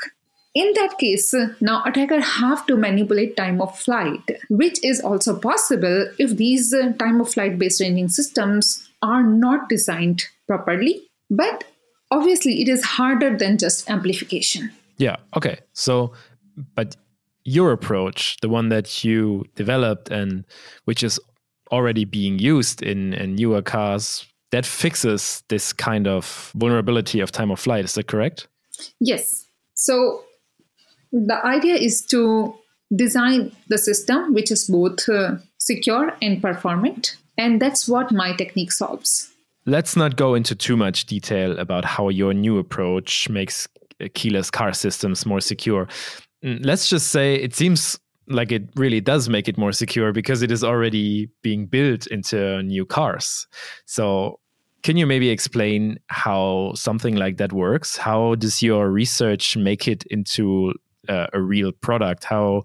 In 0.54 0.72
that 0.74 0.98
case, 0.98 1.32
now 1.60 1.84
attacker 1.84 2.20
have 2.20 2.66
to 2.66 2.76
manipulate 2.76 3.36
time 3.36 3.60
of 3.60 3.78
flight, 3.78 4.30
which 4.48 4.82
is 4.84 5.00
also 5.00 5.38
possible 5.38 6.08
if 6.18 6.36
these 6.36 6.74
uh, 6.74 6.92
time 6.98 7.20
of 7.20 7.32
flight 7.32 7.58
based 7.58 7.80
ranging 7.80 8.08
systems 8.08 8.88
are 9.00 9.22
not 9.22 9.68
designed 9.68 10.24
properly. 10.48 11.08
But 11.30 11.64
obviously, 12.10 12.62
it 12.62 12.68
is 12.68 12.82
harder 12.84 13.36
than 13.36 13.58
just 13.58 13.88
amplification. 13.88 14.72
Yeah. 14.98 15.16
Okay. 15.36 15.60
So, 15.72 16.12
but 16.74 16.96
your 17.44 17.70
approach, 17.70 18.36
the 18.42 18.48
one 18.48 18.70
that 18.70 19.04
you 19.04 19.44
developed 19.54 20.10
and 20.10 20.44
which 20.84 21.04
is 21.04 21.20
already 21.70 22.04
being 22.04 22.40
used 22.40 22.82
in, 22.82 23.14
in 23.14 23.36
newer 23.36 23.62
cars, 23.62 24.26
that 24.50 24.66
fixes 24.66 25.44
this 25.48 25.72
kind 25.72 26.08
of 26.08 26.52
vulnerability 26.56 27.20
of 27.20 27.30
time 27.30 27.52
of 27.52 27.60
flight. 27.60 27.84
Is 27.84 27.94
that 27.94 28.08
correct? 28.08 28.48
Yes. 28.98 29.46
So 29.74 30.24
the 31.12 31.44
idea 31.44 31.74
is 31.74 32.02
to 32.02 32.54
design 32.94 33.52
the 33.68 33.78
system 33.78 34.34
which 34.34 34.50
is 34.50 34.64
both 34.64 35.08
uh, 35.08 35.36
secure 35.58 36.12
and 36.20 36.42
performant. 36.42 37.16
And 37.38 37.60
that's 37.60 37.88
what 37.88 38.12
my 38.12 38.34
technique 38.34 38.72
solves. 38.72 39.32
Let's 39.66 39.96
not 39.96 40.16
go 40.16 40.34
into 40.34 40.54
too 40.54 40.76
much 40.76 41.06
detail 41.06 41.58
about 41.58 41.84
how 41.84 42.08
your 42.08 42.34
new 42.34 42.58
approach 42.58 43.28
makes 43.28 43.68
keyless 44.14 44.50
car 44.50 44.72
systems 44.72 45.26
more 45.26 45.40
secure. 45.40 45.86
Mm, 46.44 46.64
let's 46.64 46.88
just 46.88 47.08
say 47.08 47.36
it 47.36 47.54
seems 47.54 47.98
like 48.26 48.52
it 48.52 48.68
really 48.76 49.00
does 49.00 49.28
make 49.28 49.48
it 49.48 49.58
more 49.58 49.72
secure 49.72 50.12
because 50.12 50.42
it 50.42 50.50
is 50.50 50.64
already 50.64 51.28
being 51.42 51.66
built 51.66 52.06
into 52.06 52.62
new 52.62 52.86
cars. 52.86 53.46
So, 53.86 54.38
can 54.82 54.96
you 54.96 55.06
maybe 55.06 55.28
explain 55.28 55.98
how 56.06 56.72
something 56.74 57.16
like 57.16 57.36
that 57.36 57.52
works? 57.52 57.98
How 57.98 58.34
does 58.36 58.62
your 58.62 58.90
research 58.90 59.56
make 59.56 59.86
it 59.86 60.04
into 60.04 60.72
uh, 61.10 61.26
a 61.32 61.40
real 61.40 61.72
product? 61.72 62.24
How 62.24 62.62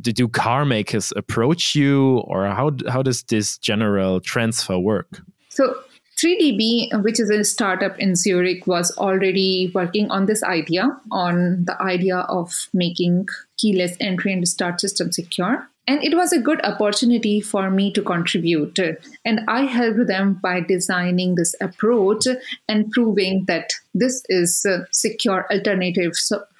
do 0.00 0.28
car 0.28 0.64
makers 0.64 1.12
approach 1.16 1.74
you, 1.74 2.18
or 2.18 2.46
how 2.46 2.70
how 2.88 3.02
does 3.02 3.22
this 3.24 3.58
general 3.58 4.20
transfer 4.20 4.78
work? 4.78 5.20
So 5.48 5.74
3DB, 6.18 7.02
which 7.02 7.20
is 7.20 7.30
a 7.30 7.44
startup 7.44 7.98
in 7.98 8.16
Zurich, 8.16 8.66
was 8.66 8.90
already 8.98 9.70
working 9.72 10.10
on 10.10 10.26
this 10.26 10.42
idea, 10.42 10.88
on 11.12 11.64
the 11.64 11.80
idea 11.80 12.18
of 12.18 12.68
making 12.72 13.28
keyless 13.56 13.96
entry 14.00 14.32
and 14.32 14.46
start 14.48 14.80
system 14.80 15.12
secure. 15.12 15.68
And 15.86 16.02
it 16.04 16.16
was 16.16 16.32
a 16.32 16.40
good 16.40 16.60
opportunity 16.66 17.40
for 17.40 17.70
me 17.70 17.92
to 17.92 18.02
contribute. 18.02 18.78
And 19.24 19.40
I 19.48 19.62
helped 19.62 20.06
them 20.06 20.34
by 20.42 20.60
designing 20.60 21.36
this 21.36 21.54
approach 21.60 22.26
and 22.68 22.90
proving 22.90 23.44
that 23.46 23.72
this 23.94 24.22
is 24.28 24.64
a 24.66 24.86
secure 24.90 25.46
alternative 25.50 26.12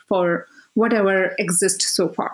for 0.09 0.47
whatever 0.79 1.35
exists 1.39 1.89
so 1.89 2.09
far. 2.09 2.33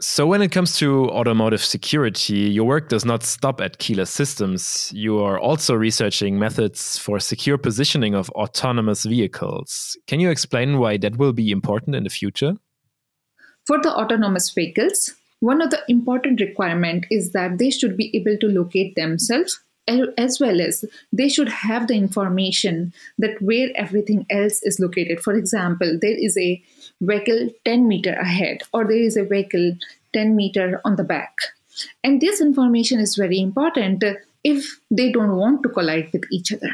So, 0.00 0.26
when 0.26 0.42
it 0.42 0.52
comes 0.52 0.76
to 0.78 1.08
automotive 1.10 1.64
security, 1.64 2.40
your 2.56 2.66
work 2.66 2.88
does 2.90 3.04
not 3.04 3.22
stop 3.22 3.60
at 3.60 3.78
keyless 3.78 4.10
systems. 4.10 4.92
You 4.92 5.20
are 5.20 5.38
also 5.38 5.74
researching 5.74 6.38
methods 6.38 6.98
for 6.98 7.18
secure 7.20 7.56
positioning 7.56 8.14
of 8.14 8.28
autonomous 8.30 9.04
vehicles. 9.04 9.96
Can 10.06 10.20
you 10.20 10.30
explain 10.30 10.78
why 10.78 10.98
that 10.98 11.16
will 11.16 11.32
be 11.32 11.50
important 11.50 11.96
in 11.96 12.04
the 12.04 12.10
future? 12.10 12.54
For 13.66 13.80
the 13.80 13.94
autonomous 13.94 14.50
vehicles, 14.50 15.14
one 15.40 15.62
of 15.62 15.70
the 15.70 15.80
important 15.88 16.40
requirements 16.40 17.08
is 17.10 17.32
that 17.32 17.58
they 17.58 17.70
should 17.70 17.96
be 17.96 18.10
able 18.14 18.36
to 18.38 18.46
locate 18.48 18.96
themselves 18.96 19.60
as 19.86 20.40
well 20.40 20.60
as 20.60 20.84
they 21.12 21.28
should 21.28 21.48
have 21.48 21.86
the 21.88 21.94
information 21.94 22.92
that 23.18 23.40
where 23.40 23.70
everything 23.76 24.26
else 24.30 24.62
is 24.62 24.80
located. 24.80 25.20
For 25.20 25.34
example 25.34 25.98
there 26.00 26.16
is 26.16 26.36
a 26.38 26.62
vehicle 27.00 27.50
10 27.64 27.86
meter 27.88 28.14
ahead 28.14 28.62
or 28.72 28.84
there 28.84 28.96
is 28.98 29.16
a 29.16 29.24
vehicle 29.24 29.76
10 30.14 30.36
meter 30.36 30.80
on 30.84 30.96
the 30.96 31.04
back. 31.04 31.36
And 32.02 32.20
this 32.20 32.40
information 32.40 33.00
is 33.00 33.16
very 33.16 33.38
important 33.40 34.04
if 34.44 34.80
they 34.90 35.10
don't 35.12 35.36
want 35.36 35.62
to 35.62 35.68
collide 35.68 36.10
with 36.12 36.24
each 36.30 36.52
other. 36.52 36.70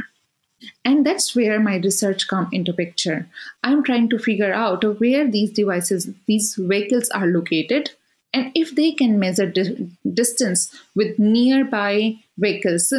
And 0.85 1.07
that's 1.07 1.35
where 1.35 1.59
my 1.59 1.77
research 1.77 2.29
come 2.29 2.49
into 2.53 2.73
picture. 2.73 3.29
I'm 3.63 3.83
trying 3.83 4.09
to 4.11 4.19
figure 4.19 4.53
out 4.53 4.85
where 5.01 5.27
these 5.31 5.53
devices 5.53 6.11
these 6.27 6.55
vehicles 6.57 7.09
are 7.11 7.27
located 7.27 7.91
And 8.33 8.53
if 8.55 8.75
they 8.77 8.93
can 8.93 9.19
measure 9.19 9.47
di- 9.47 9.91
distance 10.15 10.73
with 10.95 11.19
nearby 11.19 12.19
vehicles 12.41 12.93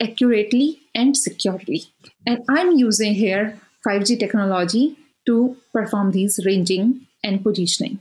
accurately 0.00 0.80
and 0.94 1.16
securely. 1.16 1.84
And 2.26 2.42
I'm 2.48 2.72
using 2.72 3.14
here 3.14 3.58
5G 3.86 4.18
technology 4.18 4.96
to 5.26 5.56
perform 5.72 6.12
these 6.12 6.40
ranging 6.44 7.06
and 7.22 7.42
positioning. 7.42 8.00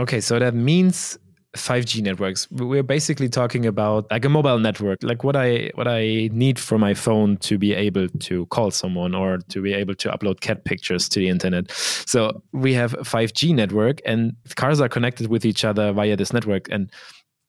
Okay, 0.00 0.20
so 0.20 0.38
that 0.38 0.54
means 0.54 1.18
5G 1.56 2.02
networks. 2.02 2.50
We're 2.50 2.82
basically 2.82 3.28
talking 3.28 3.66
about 3.66 4.10
like 4.10 4.24
a 4.24 4.28
mobile 4.28 4.58
network, 4.58 4.98
like 5.02 5.24
what 5.24 5.34
I 5.34 5.70
what 5.74 5.88
I 5.88 6.28
need 6.32 6.58
for 6.58 6.78
my 6.78 6.94
phone 6.94 7.36
to 7.38 7.58
be 7.58 7.74
able 7.74 8.08
to 8.08 8.46
call 8.46 8.70
someone 8.70 9.14
or 9.14 9.38
to 9.38 9.62
be 9.62 9.72
able 9.72 9.94
to 9.96 10.10
upload 10.10 10.40
cat 10.40 10.64
pictures 10.64 11.08
to 11.10 11.20
the 11.20 11.28
internet. 11.28 11.70
So 11.70 12.42
we 12.52 12.74
have 12.74 12.92
5G 12.92 13.54
network 13.54 14.00
and 14.04 14.34
cars 14.56 14.80
are 14.80 14.88
connected 14.88 15.28
with 15.28 15.44
each 15.44 15.64
other 15.64 15.92
via 15.92 16.16
this 16.16 16.32
network 16.32 16.68
and 16.70 16.90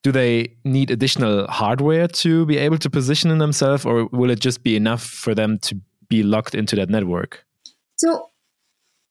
do 0.03 0.11
they 0.11 0.55
need 0.63 0.91
additional 0.91 1.47
hardware 1.47 2.07
to 2.07 2.45
be 2.45 2.57
able 2.57 2.77
to 2.77 2.89
position 2.89 3.37
themselves 3.37 3.85
or 3.85 4.05
will 4.07 4.29
it 4.29 4.39
just 4.39 4.63
be 4.63 4.75
enough 4.75 5.03
for 5.03 5.35
them 5.35 5.59
to 5.59 5.79
be 6.07 6.23
locked 6.23 6.55
into 6.55 6.75
that 6.75 6.89
network? 6.89 7.45
So 7.97 8.29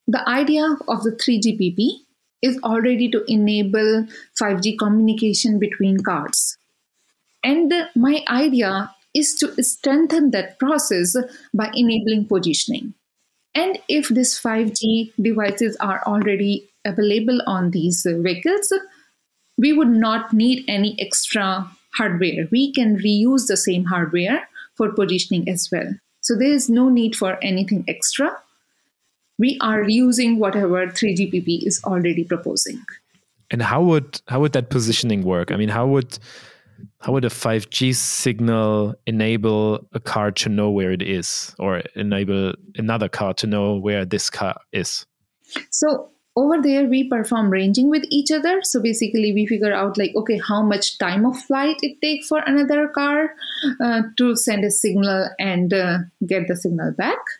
the 0.07 0.27
idea 0.27 0.63
of 0.87 1.03
the 1.03 1.11
3GPP 1.11 1.89
is 2.41 2.59
already 2.63 3.09
to 3.11 3.23
enable 3.27 4.07
5G 4.41 4.79
communication 4.79 5.59
between 5.59 5.99
cars. 5.99 6.57
And 7.43 7.71
my 7.95 8.23
idea 8.27 8.93
is 9.13 9.35
to 9.35 9.61
strengthen 9.63 10.31
that 10.31 10.59
process 10.59 11.15
by 11.53 11.71
enabling 11.73 12.27
positioning. 12.27 12.93
And 13.55 13.79
if 13.87 14.09
these 14.09 14.39
5G 14.39 15.13
devices 15.21 15.75
are 15.77 16.01
already 16.05 16.69
available 16.85 17.41
on 17.45 17.71
these 17.71 18.05
vehicles, 18.07 18.71
we 19.59 19.73
would 19.73 19.89
not 19.89 20.33
need 20.33 20.65
any 20.67 20.95
extra 20.99 21.69
hardware. 21.91 22.47
We 22.51 22.73
can 22.73 22.97
reuse 22.97 23.47
the 23.47 23.57
same 23.57 23.85
hardware 23.85 24.47
for 24.75 24.91
positioning 24.91 25.47
as 25.49 25.69
well. 25.71 25.93
So 26.21 26.35
there 26.35 26.51
is 26.51 26.69
no 26.69 26.89
need 26.89 27.15
for 27.15 27.37
anything 27.43 27.83
extra 27.87 28.35
we 29.39 29.57
are 29.61 29.89
using 29.89 30.37
whatever 30.37 30.85
3GPP 30.85 31.65
is 31.65 31.81
already 31.83 32.25
proposing. 32.25 32.83
And 33.49 33.63
how 33.63 33.81
would 33.81 34.21
how 34.27 34.41
would 34.41 34.51
that 34.51 34.69
positioning 34.69 35.23
work? 35.23 35.51
I 35.51 35.55
mean, 35.55 35.69
how 35.69 35.87
would 35.87 36.19
how 36.99 37.13
would 37.13 37.25
a 37.25 37.29
5G 37.29 37.95
signal 37.95 38.95
enable 39.07 39.87
a 39.93 39.99
car 39.99 40.31
to 40.31 40.49
know 40.49 40.69
where 40.69 40.91
it 40.91 41.01
is 41.01 41.55
or 41.57 41.81
enable 41.95 42.53
another 42.75 43.09
car 43.09 43.33
to 43.35 43.47
know 43.47 43.75
where 43.75 44.05
this 44.05 44.29
car 44.29 44.59
is? 44.71 45.05
So 45.71 46.11
over 46.41 46.57
there 46.65 46.85
we 46.93 46.99
perform 47.13 47.49
ranging 47.49 47.89
with 47.89 48.05
each 48.17 48.31
other 48.37 48.53
so 48.69 48.81
basically 48.85 49.33
we 49.33 49.45
figure 49.51 49.73
out 49.81 49.97
like 50.01 50.15
okay 50.21 50.39
how 50.47 50.61
much 50.61 50.97
time 50.97 51.25
of 51.25 51.37
flight 51.49 51.85
it 51.89 51.99
takes 52.01 52.27
for 52.27 52.39
another 52.53 52.87
car 52.87 53.33
uh, 53.81 54.01
to 54.17 54.35
send 54.35 54.63
a 54.63 54.71
signal 54.71 55.29
and 55.39 55.73
uh, 55.73 55.97
get 56.33 56.47
the 56.47 56.55
signal 56.55 56.91
back 57.03 57.35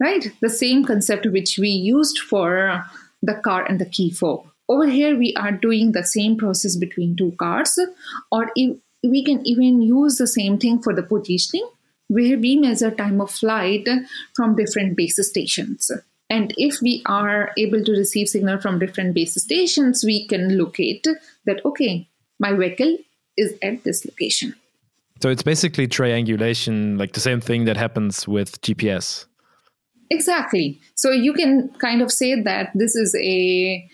right? 0.00 0.30
The 0.40 0.50
same 0.50 0.84
concept 0.84 1.26
which 1.26 1.58
we 1.58 1.68
used 1.68 2.18
for 2.18 2.84
the 3.22 3.34
car 3.34 3.64
and 3.64 3.78
the 3.78 3.86
key 3.86 4.10
fob. 4.10 4.46
Over 4.68 4.86
here, 4.86 5.16
we 5.16 5.34
are 5.34 5.52
doing 5.52 5.92
the 5.92 6.04
same 6.04 6.36
process 6.36 6.76
between 6.76 7.16
two 7.16 7.32
cars, 7.32 7.78
or 8.32 8.50
we 8.56 9.24
can 9.24 9.46
even 9.46 9.82
use 9.82 10.16
the 10.16 10.26
same 10.26 10.58
thing 10.58 10.80
for 10.82 10.94
the 10.94 11.02
positioning, 11.02 11.68
where 12.08 12.38
we 12.38 12.56
measure 12.56 12.90
time 12.90 13.20
of 13.20 13.30
flight 13.30 13.88
from 14.34 14.56
different 14.56 14.96
base 14.96 15.18
stations. 15.28 15.90
And 16.30 16.54
if 16.56 16.80
we 16.80 17.02
are 17.06 17.52
able 17.58 17.84
to 17.84 17.92
receive 17.92 18.28
signal 18.28 18.60
from 18.60 18.78
different 18.78 19.14
base 19.14 19.34
stations, 19.34 20.02
we 20.04 20.26
can 20.26 20.58
locate 20.58 21.06
that, 21.44 21.64
okay, 21.64 22.08
my 22.38 22.52
vehicle 22.52 22.96
is 23.36 23.54
at 23.62 23.84
this 23.84 24.04
location. 24.04 24.54
So 25.22 25.28
it's 25.28 25.42
basically 25.42 25.86
triangulation, 25.86 26.98
like 26.98 27.12
the 27.12 27.20
same 27.20 27.40
thing 27.40 27.64
that 27.66 27.76
happens 27.76 28.26
with 28.26 28.60
GPS. 28.62 29.26
Exactly. 30.10 30.80
So 30.94 31.10
you 31.10 31.32
can 31.32 31.70
kind 31.78 32.02
of 32.02 32.10
say 32.10 32.40
that 32.42 32.70
this 32.74 32.94
is 32.94 33.14
a 33.20 33.88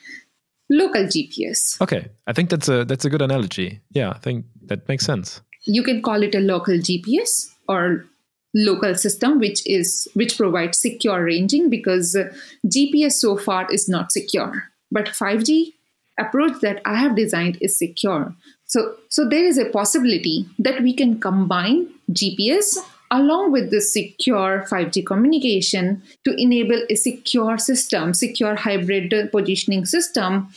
local 0.69 1.05
GPS. 1.05 1.81
Okay, 1.81 2.09
I 2.27 2.33
think 2.33 2.51
that's 2.51 2.69
a 2.69 2.85
that's 2.85 3.05
a 3.05 3.11
good 3.11 3.23
analogy. 3.23 3.81
Yeah, 3.91 4.11
I 4.11 4.19
think 4.19 4.47
that 4.67 4.89
makes 4.89 5.05
sense. 5.05 5.41
You 5.67 5.83
can 5.83 6.03
call 6.03 6.23
it 6.23 6.35
a 6.35 6.41
local 6.41 6.75
GPS 6.75 7.51
or 7.69 8.07
local 8.55 8.95
system 8.95 9.39
which 9.39 9.65
is 9.67 10.09
which 10.15 10.37
provides 10.37 10.79
secure 10.79 11.25
ranging 11.25 11.71
because 11.71 12.17
uh, 12.17 12.29
GPS 12.67 13.13
so 13.13 13.37
far 13.37 13.71
is 13.73 13.89
not 13.89 14.13
secure. 14.13 14.65
But 14.91 15.07
5G 15.07 15.73
approach 16.19 16.61
that 16.61 16.83
I 16.85 16.97
have 16.97 17.17
designed 17.17 17.59
is 17.61 17.79
secure. 17.79 18.35
So 18.67 18.97
so 19.09 19.29
there 19.29 19.45
is 19.45 19.59
a 19.59 19.71
possibility 19.71 20.47
that 20.59 20.83
we 20.83 20.93
can 20.95 21.21
combine 21.21 21.89
GPS 22.11 22.77
along 23.11 23.51
with 23.51 23.71
the 23.71 23.81
secure 23.81 24.65
5G 24.71 25.05
communication 25.05 26.03
to 26.25 26.35
enable 26.41 26.81
a 26.89 26.95
secure 26.95 27.59
system, 27.59 28.15
secure 28.15 28.55
hybrid 28.55 29.13
uh, 29.13 29.27
positioning 29.29 29.85
system, 29.85 30.49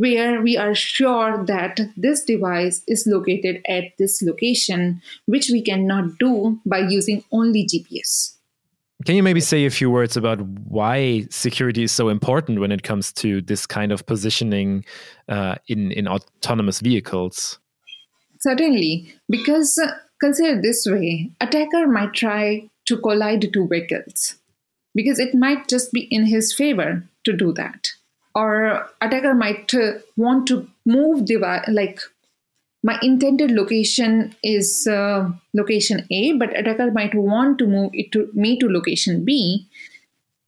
where 0.00 0.40
we 0.40 0.56
are 0.56 0.74
sure 0.74 1.44
that 1.44 1.80
this 1.96 2.24
device 2.24 2.82
is 2.88 3.06
located 3.06 3.60
at 3.68 3.84
this 3.98 4.22
location, 4.22 5.00
which 5.26 5.50
we 5.50 5.62
cannot 5.62 6.18
do 6.18 6.58
by 6.64 6.78
using 6.78 7.22
only 7.32 7.66
GPS. 7.66 8.36
Can 9.06 9.16
you 9.16 9.22
maybe 9.22 9.40
say 9.40 9.64
a 9.64 9.70
few 9.70 9.90
words 9.90 10.16
about 10.16 10.40
why 10.40 11.26
security 11.30 11.82
is 11.82 11.92
so 11.92 12.08
important 12.08 12.60
when 12.60 12.72
it 12.72 12.82
comes 12.82 13.12
to 13.14 13.40
this 13.40 13.66
kind 13.66 13.92
of 13.92 14.04
positioning 14.06 14.84
uh, 15.28 15.54
in, 15.68 15.90
in 15.92 16.06
autonomous 16.06 16.80
vehicles? 16.80 17.58
Certainly, 18.40 19.14
because 19.28 19.78
Consider 20.20 20.60
this 20.60 20.86
way 20.86 21.30
attacker 21.40 21.86
might 21.88 22.12
try 22.12 22.68
to 22.84 22.98
collide 22.98 23.50
two 23.52 23.66
vehicles 23.66 24.36
because 24.94 25.18
it 25.18 25.34
might 25.34 25.66
just 25.66 25.92
be 25.92 26.06
in 26.10 26.26
his 26.26 26.52
favor 26.52 27.08
to 27.24 27.32
do 27.32 27.52
that. 27.54 27.88
Or 28.34 28.88
attacker 29.00 29.34
might 29.34 29.74
uh, 29.74 29.94
want 30.16 30.46
to 30.48 30.68
move 30.86 31.26
the 31.26 31.64
like 31.68 32.00
my 32.82 32.98
intended 33.02 33.50
location 33.50 34.34
is 34.42 34.86
uh, 34.86 35.30
location 35.52 36.06
A, 36.10 36.32
but 36.34 36.56
attacker 36.56 36.90
might 36.92 37.14
want 37.14 37.58
to 37.58 37.66
move 37.66 37.90
it 37.92 38.12
to 38.12 38.30
me 38.32 38.58
to 38.58 38.68
location 38.68 39.24
B, 39.24 39.66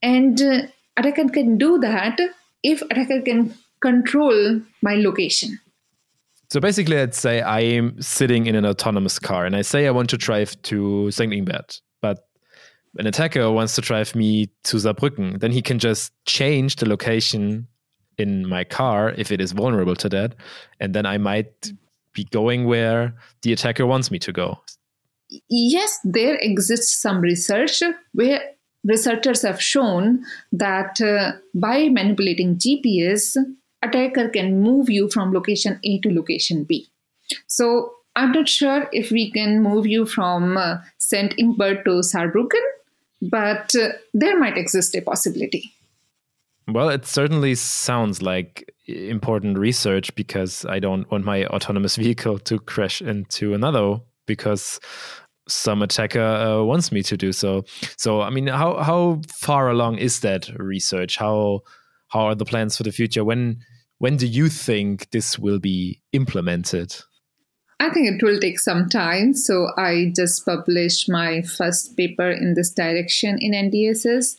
and 0.02 0.40
uh, 0.40 0.62
attacker 0.96 1.28
can 1.28 1.58
do 1.58 1.78
that 1.80 2.18
if 2.62 2.82
attacker 2.82 3.20
can 3.20 3.54
control 3.80 4.60
my 4.80 4.94
location. 4.94 5.58
So 6.50 6.60
basically, 6.60 6.96
let's 6.96 7.18
say 7.18 7.40
I 7.40 7.60
am 7.60 8.00
sitting 8.00 8.46
in 8.46 8.54
an 8.54 8.66
autonomous 8.66 9.18
car 9.18 9.46
and 9.46 9.56
I 9.56 9.62
say 9.62 9.86
I 9.86 9.90
want 9.90 10.10
to 10.10 10.18
drive 10.18 10.60
to 10.62 11.10
St. 11.10 11.32
Ingbert, 11.32 11.80
but 12.02 12.28
an 12.98 13.06
attacker 13.06 13.50
wants 13.50 13.74
to 13.76 13.80
drive 13.80 14.14
me 14.14 14.50
to 14.64 14.76
Saarbrücken, 14.76 15.40
then 15.40 15.50
he 15.50 15.62
can 15.62 15.78
just 15.78 16.12
change 16.26 16.76
the 16.76 16.86
location 16.86 17.68
in 18.18 18.46
my 18.48 18.64
car 18.64 19.10
if 19.16 19.30
it 19.30 19.40
is 19.40 19.52
vulnerable 19.52 19.96
to 19.96 20.08
that. 20.10 20.34
And 20.80 20.94
then 20.94 21.06
I 21.06 21.18
might 21.18 21.72
be 22.12 22.24
going 22.24 22.66
where 22.66 23.14
the 23.42 23.52
attacker 23.52 23.86
wants 23.86 24.10
me 24.10 24.18
to 24.20 24.32
go. 24.32 24.60
Yes, 25.48 25.98
there 26.04 26.36
exists 26.36 27.00
some 27.00 27.20
research 27.20 27.82
where 28.12 28.42
researchers 28.84 29.42
have 29.42 29.62
shown 29.62 30.24
that 30.52 31.00
uh, 31.00 31.32
by 31.54 31.88
manipulating 31.88 32.56
GPS, 32.56 33.36
attacker 33.82 34.28
can 34.28 34.60
move 34.60 34.90
you 34.90 35.08
from 35.08 35.32
location 35.32 35.80
A 35.84 36.00
to 36.00 36.14
location 36.14 36.64
B. 36.64 36.88
So 37.46 37.92
I'm 38.14 38.32
not 38.32 38.48
sure 38.48 38.88
if 38.92 39.10
we 39.10 39.30
can 39.30 39.62
move 39.62 39.86
you 39.86 40.04
from 40.04 40.56
uh, 40.56 40.78
St. 40.98 41.34
Ingbert 41.38 41.84
to 41.84 42.02
Saarbrücken, 42.02 42.62
but 43.22 43.74
uh, 43.74 43.90
there 44.12 44.38
might 44.38 44.58
exist 44.58 44.94
a 44.94 45.00
possibility. 45.00 45.71
Well, 46.68 46.88
it 46.90 47.06
certainly 47.06 47.54
sounds 47.54 48.22
like 48.22 48.72
important 48.86 49.58
research 49.58 50.14
because 50.14 50.64
I 50.64 50.78
don't 50.78 51.10
want 51.10 51.24
my 51.24 51.46
autonomous 51.46 51.96
vehicle 52.04 52.38
to 52.40 52.58
crash 52.58 53.02
into 53.02 53.54
another 53.54 54.00
because 54.26 54.80
some 55.48 55.82
attacker 55.82 56.22
uh, 56.22 56.62
wants 56.62 56.92
me 56.92 57.02
to 57.02 57.16
do 57.16 57.32
so. 57.32 57.64
So, 57.96 58.20
I 58.20 58.30
mean, 58.30 58.46
how 58.46 58.78
how 58.82 59.22
far 59.28 59.68
along 59.68 59.98
is 59.98 60.20
that 60.20 60.48
research? 60.58 61.16
How 61.16 61.60
how 62.08 62.26
are 62.26 62.34
the 62.34 62.44
plans 62.44 62.76
for 62.76 62.84
the 62.84 62.92
future? 62.92 63.24
When 63.24 63.58
when 63.98 64.16
do 64.16 64.26
you 64.26 64.48
think 64.48 65.10
this 65.10 65.38
will 65.38 65.58
be 65.58 66.00
implemented? 66.12 66.94
I 67.80 67.90
think 67.90 68.06
it 68.06 68.24
will 68.24 68.38
take 68.38 68.60
some 68.60 68.88
time. 68.88 69.34
So 69.34 69.68
I 69.76 70.12
just 70.14 70.46
published 70.46 71.10
my 71.10 71.42
first 71.42 71.96
paper 71.96 72.30
in 72.30 72.54
this 72.54 72.70
direction 72.70 73.38
in 73.40 73.52
NDSS, 73.52 74.36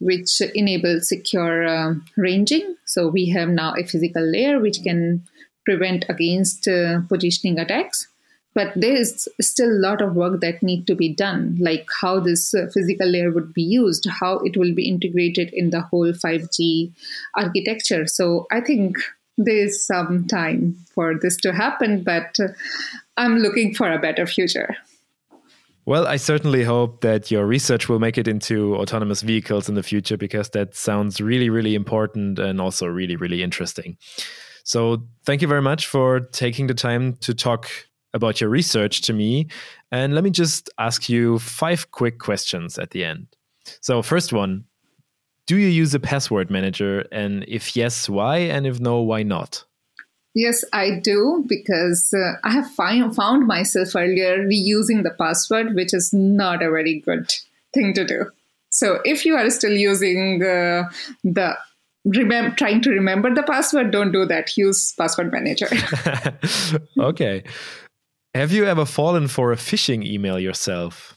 which 0.00 0.40
enables 0.54 1.08
secure 1.08 1.66
uh, 1.66 1.94
ranging. 2.16 2.76
So 2.86 3.08
we 3.08 3.28
have 3.30 3.48
now 3.48 3.74
a 3.74 3.84
physical 3.84 4.22
layer 4.22 4.60
which 4.60 4.82
can 4.82 5.24
prevent 5.64 6.04
against 6.08 6.66
uh, 6.66 7.00
positioning 7.08 7.58
attacks 7.58 8.08
but 8.54 8.72
there 8.74 8.94
is 8.94 9.28
still 9.42 9.70
a 9.70 9.82
lot 9.86 10.00
of 10.00 10.16
work 10.16 10.40
that 10.40 10.62
need 10.62 10.86
to 10.86 10.94
be 10.94 11.14
done 11.14 11.58
like 11.60 11.86
how 12.00 12.18
this 12.18 12.54
uh, 12.54 12.66
physical 12.72 13.06
layer 13.06 13.30
would 13.30 13.52
be 13.52 13.62
used 13.62 14.08
how 14.08 14.38
it 14.38 14.56
will 14.56 14.74
be 14.74 14.88
integrated 14.88 15.50
in 15.52 15.68
the 15.68 15.82
whole 15.82 16.10
5g 16.10 16.90
architecture 17.36 18.06
so 18.06 18.46
i 18.50 18.62
think 18.62 18.96
there's 19.38 19.86
some 19.86 20.26
time 20.26 20.76
for 20.92 21.14
this 21.16 21.36
to 21.38 21.52
happen, 21.52 22.02
but 22.02 22.36
uh, 22.40 22.48
I'm 23.16 23.38
looking 23.38 23.72
for 23.72 23.90
a 23.90 23.98
better 23.98 24.26
future. 24.26 24.76
Well, 25.88 26.06
I 26.06 26.16
certainly 26.16 26.64
hope 26.64 27.00
that 27.00 27.30
your 27.30 27.46
research 27.46 27.88
will 27.88 27.98
make 27.98 28.18
it 28.18 28.28
into 28.28 28.76
autonomous 28.76 29.22
vehicles 29.22 29.70
in 29.70 29.74
the 29.74 29.82
future 29.82 30.18
because 30.18 30.50
that 30.50 30.74
sounds 30.74 31.18
really, 31.18 31.48
really 31.48 31.74
important 31.74 32.38
and 32.38 32.60
also 32.60 32.86
really, 32.86 33.16
really 33.16 33.42
interesting. 33.42 33.96
So, 34.64 35.02
thank 35.24 35.40
you 35.40 35.48
very 35.48 35.62
much 35.62 35.86
for 35.86 36.20
taking 36.20 36.66
the 36.66 36.74
time 36.74 37.14
to 37.22 37.32
talk 37.32 37.70
about 38.12 38.38
your 38.38 38.50
research 38.50 39.00
to 39.00 39.14
me. 39.14 39.46
And 39.90 40.14
let 40.14 40.24
me 40.24 40.30
just 40.30 40.68
ask 40.76 41.08
you 41.08 41.38
five 41.38 41.90
quick 41.90 42.18
questions 42.18 42.78
at 42.78 42.90
the 42.90 43.02
end. 43.02 43.28
So, 43.80 44.02
first 44.02 44.30
one 44.30 44.64
Do 45.46 45.56
you 45.56 45.68
use 45.68 45.94
a 45.94 46.00
password 46.00 46.50
manager? 46.50 47.06
And 47.12 47.46
if 47.48 47.74
yes, 47.74 48.10
why? 48.10 48.40
And 48.40 48.66
if 48.66 48.78
no, 48.78 49.00
why 49.00 49.22
not? 49.22 49.64
Yes, 50.38 50.62
I 50.72 51.00
do 51.02 51.44
because 51.48 52.14
uh, 52.14 52.34
I 52.44 52.52
have 52.52 52.70
find, 52.70 53.12
found 53.12 53.48
myself 53.48 53.96
earlier 53.96 54.38
reusing 54.46 55.02
the 55.02 55.10
password, 55.18 55.74
which 55.74 55.92
is 55.92 56.12
not 56.12 56.62
a 56.62 56.70
very 56.70 57.00
good 57.00 57.34
thing 57.74 57.92
to 57.94 58.04
do. 58.04 58.30
So 58.70 59.00
if 59.04 59.26
you 59.26 59.34
are 59.34 59.50
still 59.50 59.72
using 59.72 60.40
uh, 60.44 60.84
the 61.24 61.56
remember 62.04 62.54
trying 62.54 62.82
to 62.82 62.90
remember 62.90 63.34
the 63.34 63.42
password, 63.42 63.90
don't 63.90 64.12
do 64.12 64.26
that. 64.26 64.56
Use 64.56 64.92
password 64.92 65.32
manager. 65.32 65.68
okay. 67.00 67.42
Have 68.32 68.52
you 68.52 68.64
ever 68.64 68.84
fallen 68.84 69.26
for 69.26 69.50
a 69.50 69.56
phishing 69.56 70.06
email 70.06 70.38
yourself? 70.38 71.16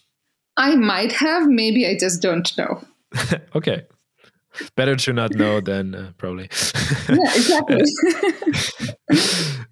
I 0.57 0.73
might 0.75 1.11
have. 1.11 1.47
Maybe 1.47 1.85
I 1.85 1.95
just 1.95 2.23
don't 2.23 2.57
know. 2.57 2.83
okay. 3.55 3.83
Better 4.75 4.95
to 4.95 5.13
not 5.13 5.33
know 5.35 5.61
than 5.61 5.95
uh, 5.95 6.11
probably. 6.17 6.49
yeah, 7.09 7.33
exactly. 7.35 7.83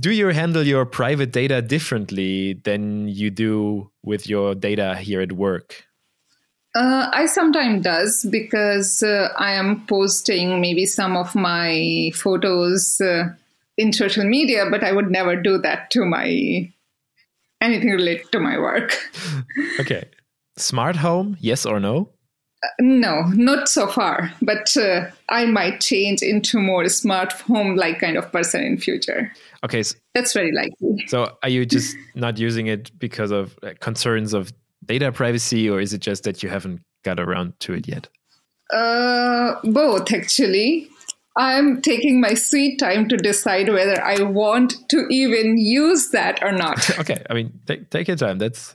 do 0.00 0.10
you 0.10 0.28
handle 0.28 0.62
your 0.62 0.84
private 0.84 1.32
data 1.32 1.62
differently 1.62 2.54
than 2.64 3.08
you 3.08 3.30
do 3.30 3.90
with 4.02 4.28
your 4.28 4.54
data 4.54 4.96
here 4.96 5.20
at 5.20 5.32
work? 5.32 5.84
Uh, 6.74 7.08
I 7.12 7.24
sometimes 7.24 7.82
does 7.82 8.26
because 8.30 9.02
uh, 9.02 9.32
I 9.38 9.52
am 9.52 9.86
posting 9.86 10.60
maybe 10.60 10.84
some 10.84 11.16
of 11.16 11.34
my 11.34 12.10
photos 12.14 13.00
uh, 13.00 13.30
in 13.78 13.94
social 13.94 14.24
media, 14.24 14.66
but 14.70 14.84
I 14.84 14.92
would 14.92 15.10
never 15.10 15.36
do 15.36 15.56
that 15.58 15.90
to 15.92 16.04
my 16.04 16.70
anything 17.62 17.90
related 17.90 18.30
to 18.32 18.40
my 18.40 18.58
work. 18.58 18.98
okay, 19.80 20.04
smart 20.58 20.96
home, 20.96 21.38
yes 21.40 21.64
or 21.64 21.80
no? 21.80 22.10
Uh, 22.66 22.68
no, 22.80 23.22
not 23.34 23.68
so 23.68 23.86
far, 23.86 24.32
but 24.42 24.76
uh, 24.76 25.06
I 25.28 25.46
might 25.46 25.80
change 25.80 26.22
into 26.22 26.58
more 26.58 26.88
smart 26.88 27.32
home 27.32 27.76
like 27.76 28.00
kind 28.00 28.16
of 28.16 28.30
person 28.32 28.62
in 28.62 28.78
future. 28.78 29.32
Okay, 29.64 29.82
so, 29.82 29.96
that's 30.14 30.32
very 30.32 30.52
likely. 30.52 31.04
So, 31.06 31.36
are 31.42 31.48
you 31.48 31.66
just 31.66 31.96
not 32.14 32.38
using 32.38 32.66
it 32.66 32.96
because 32.98 33.30
of 33.30 33.58
uh, 33.62 33.72
concerns 33.80 34.32
of 34.32 34.52
data 34.84 35.12
privacy, 35.12 35.68
or 35.68 35.80
is 35.80 35.92
it 35.92 36.00
just 36.00 36.24
that 36.24 36.42
you 36.42 36.48
haven't 36.48 36.80
got 37.04 37.20
around 37.20 37.58
to 37.60 37.74
it 37.74 37.86
yet? 37.86 38.08
Uh, 38.72 39.54
both, 39.64 40.12
actually. 40.12 40.88
I'm 41.38 41.82
taking 41.82 42.18
my 42.18 42.32
sweet 42.32 42.78
time 42.78 43.08
to 43.08 43.16
decide 43.18 43.68
whether 43.68 44.02
I 44.02 44.22
want 44.22 44.74
to 44.88 45.06
even 45.10 45.58
use 45.58 46.08
that 46.10 46.42
or 46.42 46.50
not. 46.50 46.98
okay, 46.98 47.22
I 47.28 47.34
mean, 47.34 47.60
take 47.66 47.90
take 47.90 48.08
your 48.08 48.16
time. 48.16 48.38
That's 48.38 48.74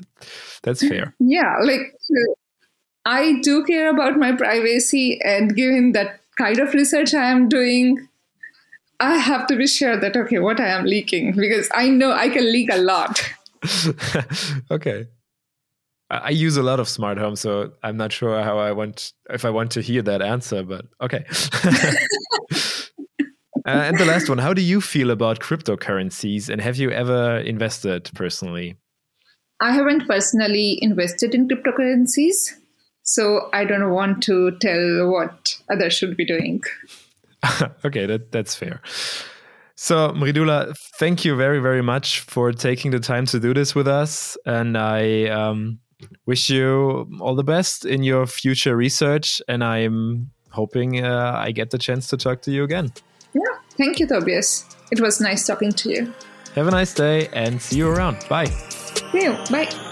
that's 0.61 0.87
fair. 0.87 1.15
Yeah, 1.19 1.55
like 1.63 1.81
I 3.05 3.39
do 3.41 3.63
care 3.65 3.89
about 3.89 4.17
my 4.17 4.31
privacy, 4.33 5.19
and 5.23 5.55
given 5.55 5.93
that 5.93 6.19
kind 6.37 6.59
of 6.59 6.73
research 6.73 7.13
I 7.13 7.31
am 7.31 7.49
doing, 7.49 8.07
I 8.99 9.17
have 9.17 9.47
to 9.47 9.55
be 9.55 9.67
sure 9.67 9.97
that 9.97 10.15
okay, 10.15 10.39
what 10.39 10.59
I 10.59 10.67
am 10.67 10.85
leaking 10.85 11.33
because 11.35 11.67
I 11.73 11.89
know 11.89 12.11
I 12.11 12.29
can 12.29 12.51
leak 12.51 12.69
a 12.71 12.77
lot. 12.77 13.21
okay. 14.71 15.07
I 16.11 16.29
use 16.29 16.57
a 16.57 16.63
lot 16.63 16.79
of 16.81 16.89
smart 16.89 17.17
home, 17.17 17.37
so 17.37 17.71
I'm 17.83 17.95
not 17.95 18.11
sure 18.11 18.43
how 18.43 18.59
I 18.59 18.73
want 18.73 19.13
if 19.29 19.45
I 19.45 19.49
want 19.49 19.71
to 19.71 19.81
hear 19.81 20.01
that 20.01 20.21
answer, 20.21 20.61
but 20.61 20.85
okay. 21.01 21.23
uh, 21.63 22.83
and 23.65 23.97
the 23.97 24.05
last 24.05 24.27
one, 24.27 24.37
how 24.37 24.53
do 24.53 24.61
you 24.61 24.81
feel 24.81 25.09
about 25.09 25.39
cryptocurrencies 25.39 26.49
and 26.49 26.61
have 26.61 26.75
you 26.75 26.91
ever 26.91 27.37
invested 27.37 28.11
personally? 28.13 28.75
I 29.61 29.71
haven't 29.71 30.05
personally 30.05 30.79
invested 30.81 31.33
in 31.33 31.47
cryptocurrencies, 31.47 32.57
so 33.11 33.49
I 33.51 33.65
don't 33.65 33.91
want 33.91 34.23
to 34.23 34.51
tell 34.59 35.09
what 35.11 35.57
others 35.69 35.93
should 35.93 36.15
be 36.15 36.25
doing. 36.25 36.61
okay, 37.85 38.05
that 38.05 38.31
that's 38.31 38.55
fair. 38.55 38.81
So, 39.75 40.09
Mridula, 40.11 40.77
thank 40.97 41.25
you 41.25 41.35
very, 41.35 41.59
very 41.59 41.81
much 41.81 42.21
for 42.21 42.53
taking 42.53 42.91
the 42.91 42.99
time 42.99 43.25
to 43.25 43.39
do 43.39 43.53
this 43.53 43.75
with 43.75 43.87
us. 43.87 44.37
And 44.45 44.77
I 44.77 45.25
um, 45.25 45.79
wish 46.25 46.49
you 46.49 47.09
all 47.19 47.35
the 47.35 47.43
best 47.43 47.85
in 47.85 48.03
your 48.03 48.27
future 48.27 48.77
research, 48.77 49.41
and 49.47 49.61
I'm 49.61 50.31
hoping 50.51 51.03
uh, 51.03 51.33
I 51.35 51.51
get 51.51 51.71
the 51.71 51.79
chance 51.79 52.07
to 52.09 52.17
talk 52.17 52.43
to 52.43 52.51
you 52.51 52.63
again. 52.63 52.93
Yeah, 53.33 53.57
thank 53.71 53.99
you, 53.99 54.07
Tobias. 54.07 54.65
It 54.89 55.01
was 55.01 55.19
nice 55.19 55.45
talking 55.45 55.71
to 55.73 55.89
you. 55.89 56.13
Have 56.55 56.67
a 56.67 56.71
nice 56.71 56.93
day 56.93 57.27
and 57.33 57.61
see 57.61 57.77
you 57.77 57.89
around. 57.89 58.25
Bye. 58.29 58.45
See 58.45 59.23
you. 59.23 59.35
Bye. 59.49 59.90